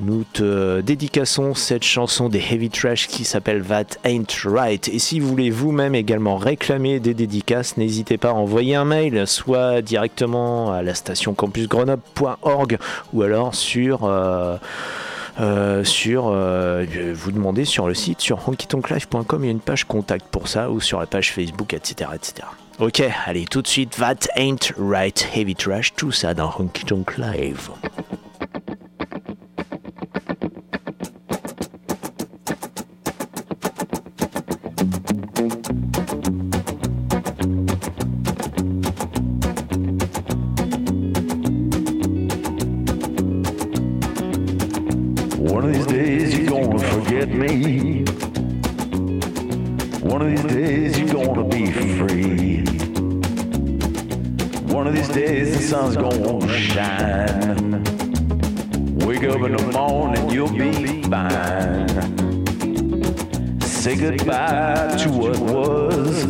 nous 0.00 0.24
te 0.24 0.80
dédicassons 0.80 1.54
cette 1.54 1.84
chanson 1.84 2.28
des 2.28 2.40
Heavy 2.40 2.68
Trash 2.68 3.06
qui 3.06 3.24
s'appelle 3.24 3.62
That 3.62 3.96
Ain't 4.04 4.26
Right. 4.44 4.88
Et 4.88 4.98
si 4.98 5.20
vous 5.20 5.28
voulez 5.28 5.50
vous-même 5.50 5.94
également 5.94 6.36
réclamer 6.36 6.98
des 6.98 7.14
dédicaces, 7.14 7.76
n'hésitez 7.76 8.18
pas 8.18 8.30
à 8.30 8.32
envoyer 8.32 8.74
un 8.74 8.84
mail, 8.84 9.24
soit 9.28 9.82
directement 9.82 10.72
à 10.72 10.82
la 10.82 10.94
station 10.94 11.32
campusgrenoble.org 11.34 12.76
ou 13.12 13.22
alors 13.22 13.54
sur. 13.54 14.04
euh, 14.04 14.56
euh, 15.40 15.84
euh, 16.06 17.14
vous 17.14 17.32
demandez 17.32 17.64
sur 17.64 17.86
le 17.86 17.94
site 17.94 18.20
sur 18.20 18.46
honkytonklife.com 18.48 19.44
il 19.44 19.46
y 19.46 19.48
a 19.48 19.52
une 19.52 19.60
page 19.60 19.84
contact 19.84 20.26
pour 20.26 20.48
ça 20.48 20.70
ou 20.70 20.80
sur 20.80 20.98
la 20.98 21.06
page 21.06 21.32
Facebook 21.32 21.72
etc 21.72 22.10
etc 22.14 22.48
ok 22.80 23.02
allez 23.26 23.44
tout 23.44 23.60
de 23.60 23.66
suite 23.66 23.90
That 23.98 24.26
Ain't 24.36 24.72
Right 24.78 25.28
Heavy 25.34 25.54
Trash 25.54 25.92
tout 25.94 26.12
ça 26.12 26.32
dans 26.32 26.50
Honky 26.58 26.86
Tonk 26.86 27.18
Live 27.18 27.68
sun's 55.80 55.96
gonna 55.96 56.48
shine. 56.58 57.82
Wake 59.06 59.24
up 59.24 59.40
in 59.40 59.56
the 59.56 59.70
morning, 59.72 60.28
you'll 60.30 60.52
be 60.52 61.02
fine. 61.04 61.88
Say 63.62 63.96
goodbye 63.96 64.94
to 64.98 65.08
what 65.10 65.38
was. 65.38 66.24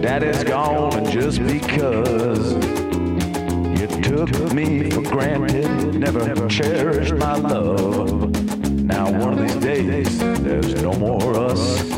Daddy's 0.00 0.42
gone, 0.42 0.94
and 0.94 1.08
just 1.10 1.38
because 1.46 2.54
you 3.78 3.86
took 3.86 4.52
me 4.52 4.90
for 4.90 5.02
granted, 5.02 5.94
never 5.94 6.48
cherished 6.48 7.14
my 7.14 7.36
love. 7.36 8.32
Now 8.82 9.12
one 9.12 9.38
of 9.38 9.38
these 9.38 9.56
days, 9.56 10.18
there's 10.18 10.82
no 10.82 10.92
more 10.94 11.36
us. 11.36 11.97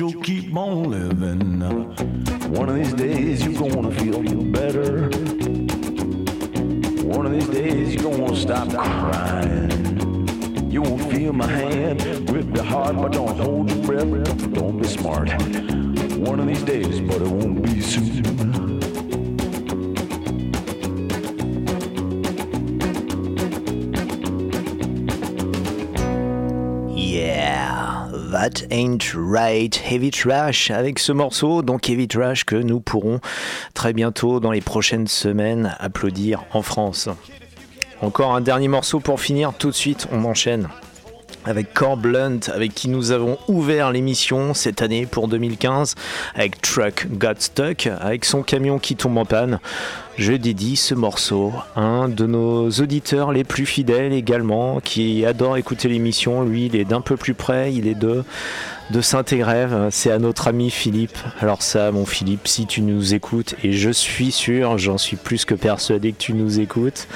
You'll 0.00 0.22
keep 0.22 0.56
on 0.56 0.84
living. 0.84 1.60
One 2.54 2.70
of 2.70 2.74
these 2.74 2.94
days 2.94 3.44
you're 3.44 3.70
gonna 3.70 3.90
feel 3.90 4.22
better. 4.44 5.10
One 7.06 7.26
of 7.26 7.32
these 7.32 7.48
days 7.48 7.94
you're 7.94 8.10
gonna 8.10 8.34
stop 8.34 8.70
crying. 8.70 10.70
You 10.70 10.80
won't 10.80 11.12
feel 11.12 11.34
my 11.34 11.46
hand 11.46 12.26
grip 12.26 12.46
your 12.56 12.64
heart, 12.64 12.96
but 12.96 13.12
don't 13.12 13.36
hold 13.36 13.70
your 13.70 13.84
breath. 13.84 14.54
Don't 14.54 14.80
be 14.80 14.88
smart. 14.88 15.30
One 16.16 16.40
of 16.40 16.46
these 16.46 16.62
days, 16.62 16.98
but 17.02 17.20
it 17.20 17.28
won't 17.28 17.62
be 17.62 17.82
soon. 17.82 18.69
That 28.40 28.64
ain't 28.70 29.12
right. 29.14 29.76
Heavy 29.84 30.10
Trash 30.10 30.70
avec 30.70 30.98
ce 30.98 31.12
morceau, 31.12 31.60
donc 31.60 31.90
Heavy 31.90 32.08
Trash 32.08 32.44
que 32.44 32.56
nous 32.56 32.80
pourrons 32.80 33.20
très 33.74 33.92
bientôt 33.92 34.40
dans 34.40 34.50
les 34.50 34.62
prochaines 34.62 35.08
semaines 35.08 35.76
applaudir 35.78 36.44
en 36.52 36.62
France. 36.62 37.10
Encore 38.00 38.34
un 38.34 38.40
dernier 38.40 38.68
morceau 38.68 38.98
pour 38.98 39.20
finir, 39.20 39.52
tout 39.58 39.68
de 39.68 39.74
suite 39.74 40.08
on 40.10 40.24
enchaîne 40.24 40.68
avec 41.44 41.72
Core 41.74 41.96
Blunt, 41.96 42.40
avec 42.52 42.74
qui 42.74 42.88
nous 42.88 43.12
avons 43.12 43.38
ouvert 43.48 43.90
l'émission 43.90 44.54
cette 44.54 44.82
année 44.82 45.06
pour 45.06 45.28
2015, 45.28 45.94
avec 46.34 46.60
Truck 46.60 47.06
Got 47.12 47.34
Stuck, 47.38 47.86
avec 47.86 48.24
son 48.24 48.42
camion 48.42 48.78
qui 48.78 48.96
tombe 48.96 49.16
en 49.18 49.24
panne. 49.24 49.58
Je 50.16 50.32
dédie 50.32 50.76
ce 50.76 50.94
morceau 50.94 51.52
à 51.76 51.80
un 51.80 52.08
de 52.08 52.26
nos 52.26 52.70
auditeurs 52.70 53.32
les 53.32 53.44
plus 53.44 53.66
fidèles 53.66 54.12
également, 54.12 54.80
qui 54.80 55.24
adore 55.24 55.56
écouter 55.56 55.88
l'émission. 55.88 56.42
Lui, 56.42 56.66
il 56.66 56.76
est 56.76 56.84
d'un 56.84 57.00
peu 57.00 57.16
plus 57.16 57.34
près, 57.34 57.72
il 57.72 57.86
est 57.86 57.94
de, 57.94 58.22
de 58.90 59.00
Saint-Égrève. 59.00 59.88
C'est 59.90 60.10
à 60.10 60.18
notre 60.18 60.48
ami 60.48 60.70
Philippe. 60.70 61.16
Alors 61.40 61.62
ça, 61.62 61.92
mon 61.92 62.06
Philippe, 62.06 62.48
si 62.48 62.66
tu 62.66 62.82
nous 62.82 63.14
écoutes, 63.14 63.54
et 63.62 63.72
je 63.72 63.90
suis 63.90 64.32
sûr, 64.32 64.78
j'en 64.78 64.98
suis 64.98 65.16
plus 65.16 65.44
que 65.44 65.54
persuadé 65.54 66.12
que 66.12 66.18
tu 66.18 66.32
nous 66.32 66.60
écoutes, 66.60 67.08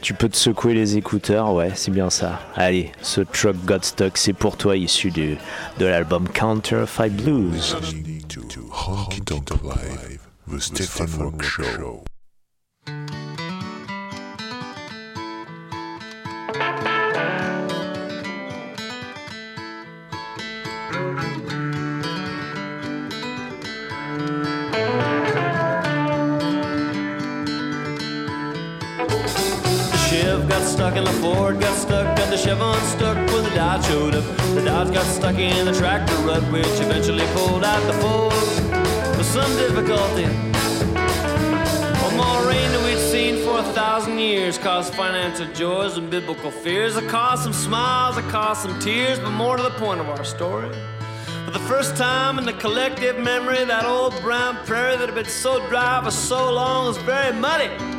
tu 0.00 0.14
peux 0.14 0.28
te 0.28 0.36
secouer 0.36 0.74
les 0.74 0.96
écouteurs, 0.96 1.52
ouais, 1.52 1.72
c'est 1.74 1.90
bien 1.90 2.10
ça. 2.10 2.40
Allez, 2.54 2.92
ce 3.02 3.20
Truck 3.20 3.56
Got 3.64 3.82
Stuck, 3.82 4.16
c'est 4.16 4.32
pour 4.32 4.56
toi, 4.56 4.76
issu 4.76 5.10
de 5.10 5.36
l'album 5.84 6.28
Counterfeit 6.28 7.10
Blues. 7.10 7.76
Stuck 30.78 30.94
and 30.94 31.08
the 31.08 31.12
Ford 31.14 31.58
got 31.58 31.76
stuck 31.76 32.06
and 32.20 32.32
the 32.32 32.36
Chev 32.36 32.60
unstuck 32.60 33.16
when 33.32 33.42
the 33.42 33.50
Dodge 33.50 33.84
showed 33.86 34.14
up. 34.14 34.22
The 34.54 34.62
Dodge 34.64 34.94
got 34.94 35.04
stuck 35.06 35.34
in 35.34 35.66
the 35.66 35.72
tractor 35.72 36.14
rut, 36.18 36.40
which 36.52 36.66
eventually 36.78 37.26
pulled 37.34 37.64
out 37.64 37.84
the 37.88 37.94
Ford 37.94 38.32
with 39.16 39.26
some 39.26 39.50
difficulty. 39.56 40.28
Well, 41.98 42.14
more 42.14 42.48
rain 42.48 42.70
than 42.70 42.84
we'd 42.84 42.96
seen 43.10 43.44
for 43.44 43.58
a 43.58 43.64
thousand 43.72 44.20
years 44.20 44.56
caused 44.56 44.94
financial 44.94 45.52
joys 45.52 45.96
and 45.96 46.08
biblical 46.08 46.52
fears. 46.52 46.96
It 46.96 47.08
caused 47.08 47.42
some 47.42 47.52
smiles, 47.52 48.16
it 48.16 48.28
caused 48.28 48.60
some 48.60 48.78
tears, 48.78 49.18
but 49.18 49.32
more 49.32 49.56
to 49.56 49.62
the 49.64 49.76
point 49.82 49.98
of 49.98 50.08
our 50.08 50.22
story. 50.22 50.72
For 51.44 51.50
the 51.50 51.66
first 51.66 51.96
time 51.96 52.38
in 52.38 52.44
the 52.44 52.52
collective 52.52 53.18
memory, 53.18 53.64
that 53.64 53.84
old 53.84 54.14
brown 54.20 54.54
prairie 54.64 54.96
that 54.96 55.06
had 55.06 55.16
been 55.16 55.24
so 55.24 55.58
dry 55.68 56.00
for 56.04 56.12
so 56.12 56.52
long 56.52 56.86
was 56.86 56.98
very 56.98 57.36
muddy 57.36 57.97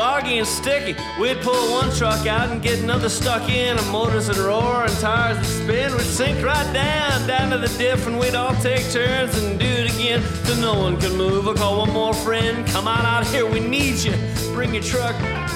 boggy 0.00 0.38
and 0.38 0.48
sticky. 0.48 0.96
We'd 1.20 1.42
pull 1.42 1.72
one 1.72 1.90
truck 1.94 2.26
out 2.26 2.48
and 2.50 2.62
get 2.62 2.78
another 2.78 3.10
stuck 3.10 3.50
in, 3.50 3.76
and 3.76 3.88
motors 3.90 4.28
would 4.28 4.38
roar 4.38 4.84
and 4.84 4.96
tires 4.98 5.36
would 5.36 5.46
spin. 5.46 5.92
We'd 5.92 6.12
sink 6.18 6.42
right 6.42 6.72
down, 6.72 7.26
down 7.26 7.50
to 7.50 7.58
the 7.58 7.68
diff, 7.76 8.06
and 8.06 8.18
we'd 8.18 8.34
all 8.34 8.54
take 8.62 8.84
turns 8.90 9.36
and 9.36 9.60
do 9.60 9.66
it 9.66 9.94
again 9.94 10.22
till 10.44 10.56
no 10.56 10.74
one 10.84 10.98
could 10.98 11.12
move. 11.12 11.46
I 11.48 11.52
call 11.52 11.80
one 11.80 11.92
more 11.92 12.14
friend, 12.14 12.66
come 12.68 12.88
on 12.88 13.04
out 13.04 13.26
here, 13.26 13.44
we 13.44 13.60
need 13.60 13.96
you. 14.02 14.14
Bring 14.54 14.72
your 14.74 14.82
truck. 14.82 15.14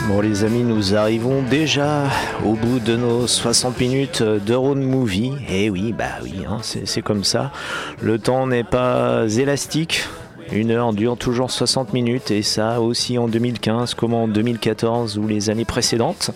Bon 0.09 0.21
les 0.21 0.45
amis, 0.45 0.63
nous 0.63 0.95
arrivons 0.95 1.43
déjà 1.43 2.11
au 2.45 2.53
bout 2.53 2.81
de 2.81 2.97
nos 2.97 3.27
60 3.27 3.81
minutes 3.81 4.23
de 4.23 4.55
road 4.55 4.77
movie. 4.77 5.33
Et 5.49 5.71
oui, 5.71 5.95
bah 5.95 6.21
oui, 6.23 6.45
hein, 6.47 6.59
c'est 6.63 7.01
comme 7.01 7.25
ça. 7.25 7.51
Le 8.03 8.19
temps 8.19 8.47
n'est 8.47 8.65
pas 8.65 9.25
élastique. 9.39 10.05
Une 10.53 10.71
heure 10.71 10.93
dure 10.93 11.17
toujours 11.17 11.51
60 11.51 11.93
minutes 11.93 12.31
et 12.31 12.43
ça 12.43 12.81
aussi 12.81 13.19
en 13.19 13.27
2015 13.29 13.95
comme 13.95 14.15
en 14.15 14.29
2014 14.29 15.19
ou 15.19 15.27
les 15.27 15.51
années 15.51 15.65
précédentes. 15.65 16.31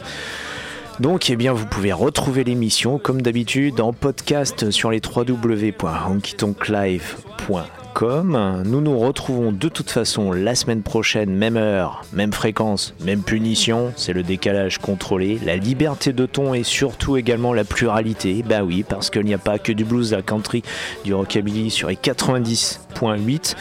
Donc, 1.01 1.31
eh 1.31 1.37
bien, 1.37 1.53
vous 1.53 1.67
pouvez 1.67 1.93
retrouver 1.93 2.43
l'émission 2.43 2.99
comme 2.99 3.23
d'habitude 3.23 3.81
en 3.81 3.93
podcast 3.93 4.73
sur 4.73 4.91
les 4.91 5.01
www.honkytonklive.com. 5.01 7.78
Nous 8.01 8.81
nous 8.81 8.97
retrouvons 8.97 9.51
de 9.51 9.69
toute 9.69 9.91
façon 9.91 10.31
la 10.31 10.55
semaine 10.55 10.83
prochaine, 10.83 11.31
même 11.35 11.57
heure, 11.57 12.03
même 12.13 12.33
fréquence, 12.33 12.95
même 13.05 13.23
punition. 13.23 13.93
C'est 13.97 14.13
le 14.13 14.23
décalage 14.23 14.79
contrôlé, 14.79 15.41
la 15.45 15.57
liberté 15.57 16.13
de 16.13 16.25
ton 16.25 16.55
et 16.55 16.63
surtout 16.63 17.17
également 17.17 17.53
la 17.53 17.65
pluralité. 17.65 18.45
Bah 18.47 18.63
oui, 18.63 18.85
parce 18.89 19.11
qu'il 19.11 19.25
n'y 19.25 19.35
a 19.35 19.39
pas 19.39 19.59
que 19.59 19.73
du 19.73 19.85
blues, 19.85 20.13
la 20.13 20.23
country, 20.23 20.63
du 21.05 21.13
rockabilly 21.13 21.71
sur 21.71 21.89
les 21.89 21.97
90.8 21.97 23.57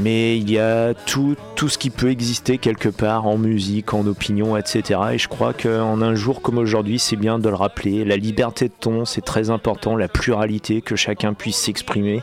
mais 0.00 0.36
il 0.38 0.50
y 0.50 0.58
a 0.58 0.94
tout, 0.94 1.36
ce 1.56 1.78
qui 1.78 1.90
peut 1.90 2.10
exister 2.10 2.58
quelque 2.58 2.88
part 2.88 3.26
en 3.26 3.38
musique, 3.38 3.94
en 3.94 4.06
opinion, 4.06 4.56
etc. 4.56 5.00
Et 5.12 5.18
je 5.18 5.28
crois 5.28 5.52
qu'en 5.52 6.02
un 6.02 6.14
jour 6.14 6.42
comme 6.42 6.58
aujourd'hui, 6.58 6.98
c'est 6.98 7.16
bien 7.16 7.38
de 7.38 7.48
le 7.48 7.54
rappeler. 7.54 8.04
La 8.04 8.16
liberté 8.16 8.68
de 8.68 8.74
ton, 8.78 9.04
c'est 9.04 9.24
très 9.24 9.50
important, 9.50 9.96
la 9.96 10.08
pluralité, 10.08 10.82
que 10.82 10.96
chacun 10.96 11.34
puisse 11.34 11.56
s'exprimer, 11.56 12.22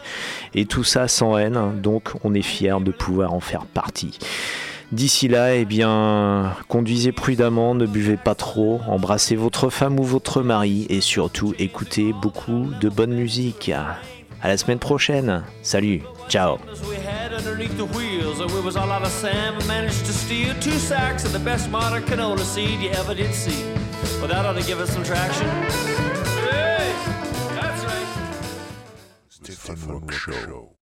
et 0.53 0.65
tout 0.65 0.83
ça 0.83 1.07
sans 1.07 1.37
haine, 1.37 1.81
donc 1.81 2.11
on 2.23 2.33
est 2.33 2.41
fier 2.41 2.79
de 2.79 2.91
pouvoir 2.91 3.33
en 3.33 3.39
faire 3.39 3.65
partie. 3.65 4.19
D'ici 4.91 5.27
là, 5.27 5.55
eh 5.55 5.65
bien, 5.65 6.53
conduisez 6.67 7.11
prudemment, 7.11 7.73
ne 7.73 7.87
buvez 7.87 8.15
pas 8.17 8.35
trop, 8.35 8.79
embrassez 8.87 9.35
votre 9.35 9.71
femme 9.71 9.99
ou 9.99 10.03
votre 10.03 10.43
mari 10.43 10.85
et 10.87 11.01
surtout 11.01 11.55
écoutez 11.57 12.13
beaucoup 12.13 12.67
de 12.79 12.89
bonne 12.89 13.13
musique. 13.13 13.71
À 14.43 14.47
la 14.47 14.57
semaine 14.57 14.77
prochaine. 14.77 15.43
Salut. 15.63 16.01
Ciao. 16.33 16.59
we 16.89 16.95
had 16.95 17.31
underneath 17.31 17.77
the 17.77 17.85
wheels. 17.85 18.39
and 18.39 18.49
We 18.51 18.59
was 18.59 18.75
all 18.75 18.91
out 18.91 19.03
of 19.03 19.11
sand, 19.11 19.55
but 19.55 19.67
managed 19.67 20.03
to 20.07 20.11
steal 20.11 20.55
two 20.55 20.79
sacks 20.79 21.23
of 21.25 21.31
the 21.31 21.37
best 21.37 21.69
modern 21.69 22.01
canola 22.05 22.39
seed 22.39 22.79
you 22.79 22.89
ever 22.89 23.13
did 23.13 23.35
see. 23.35 23.63
Well, 24.17 24.29
that 24.29 24.43
ought 24.43 24.53
to 24.53 24.63
give 24.63 24.79
us 24.79 24.89
some 24.89 25.03
traction. 25.03 25.47
Hey, 26.49 26.91
that's 27.53 27.85
right. 27.85 28.07
Stephen 29.29 29.87
Rock 29.87 30.11
Show. 30.11 30.72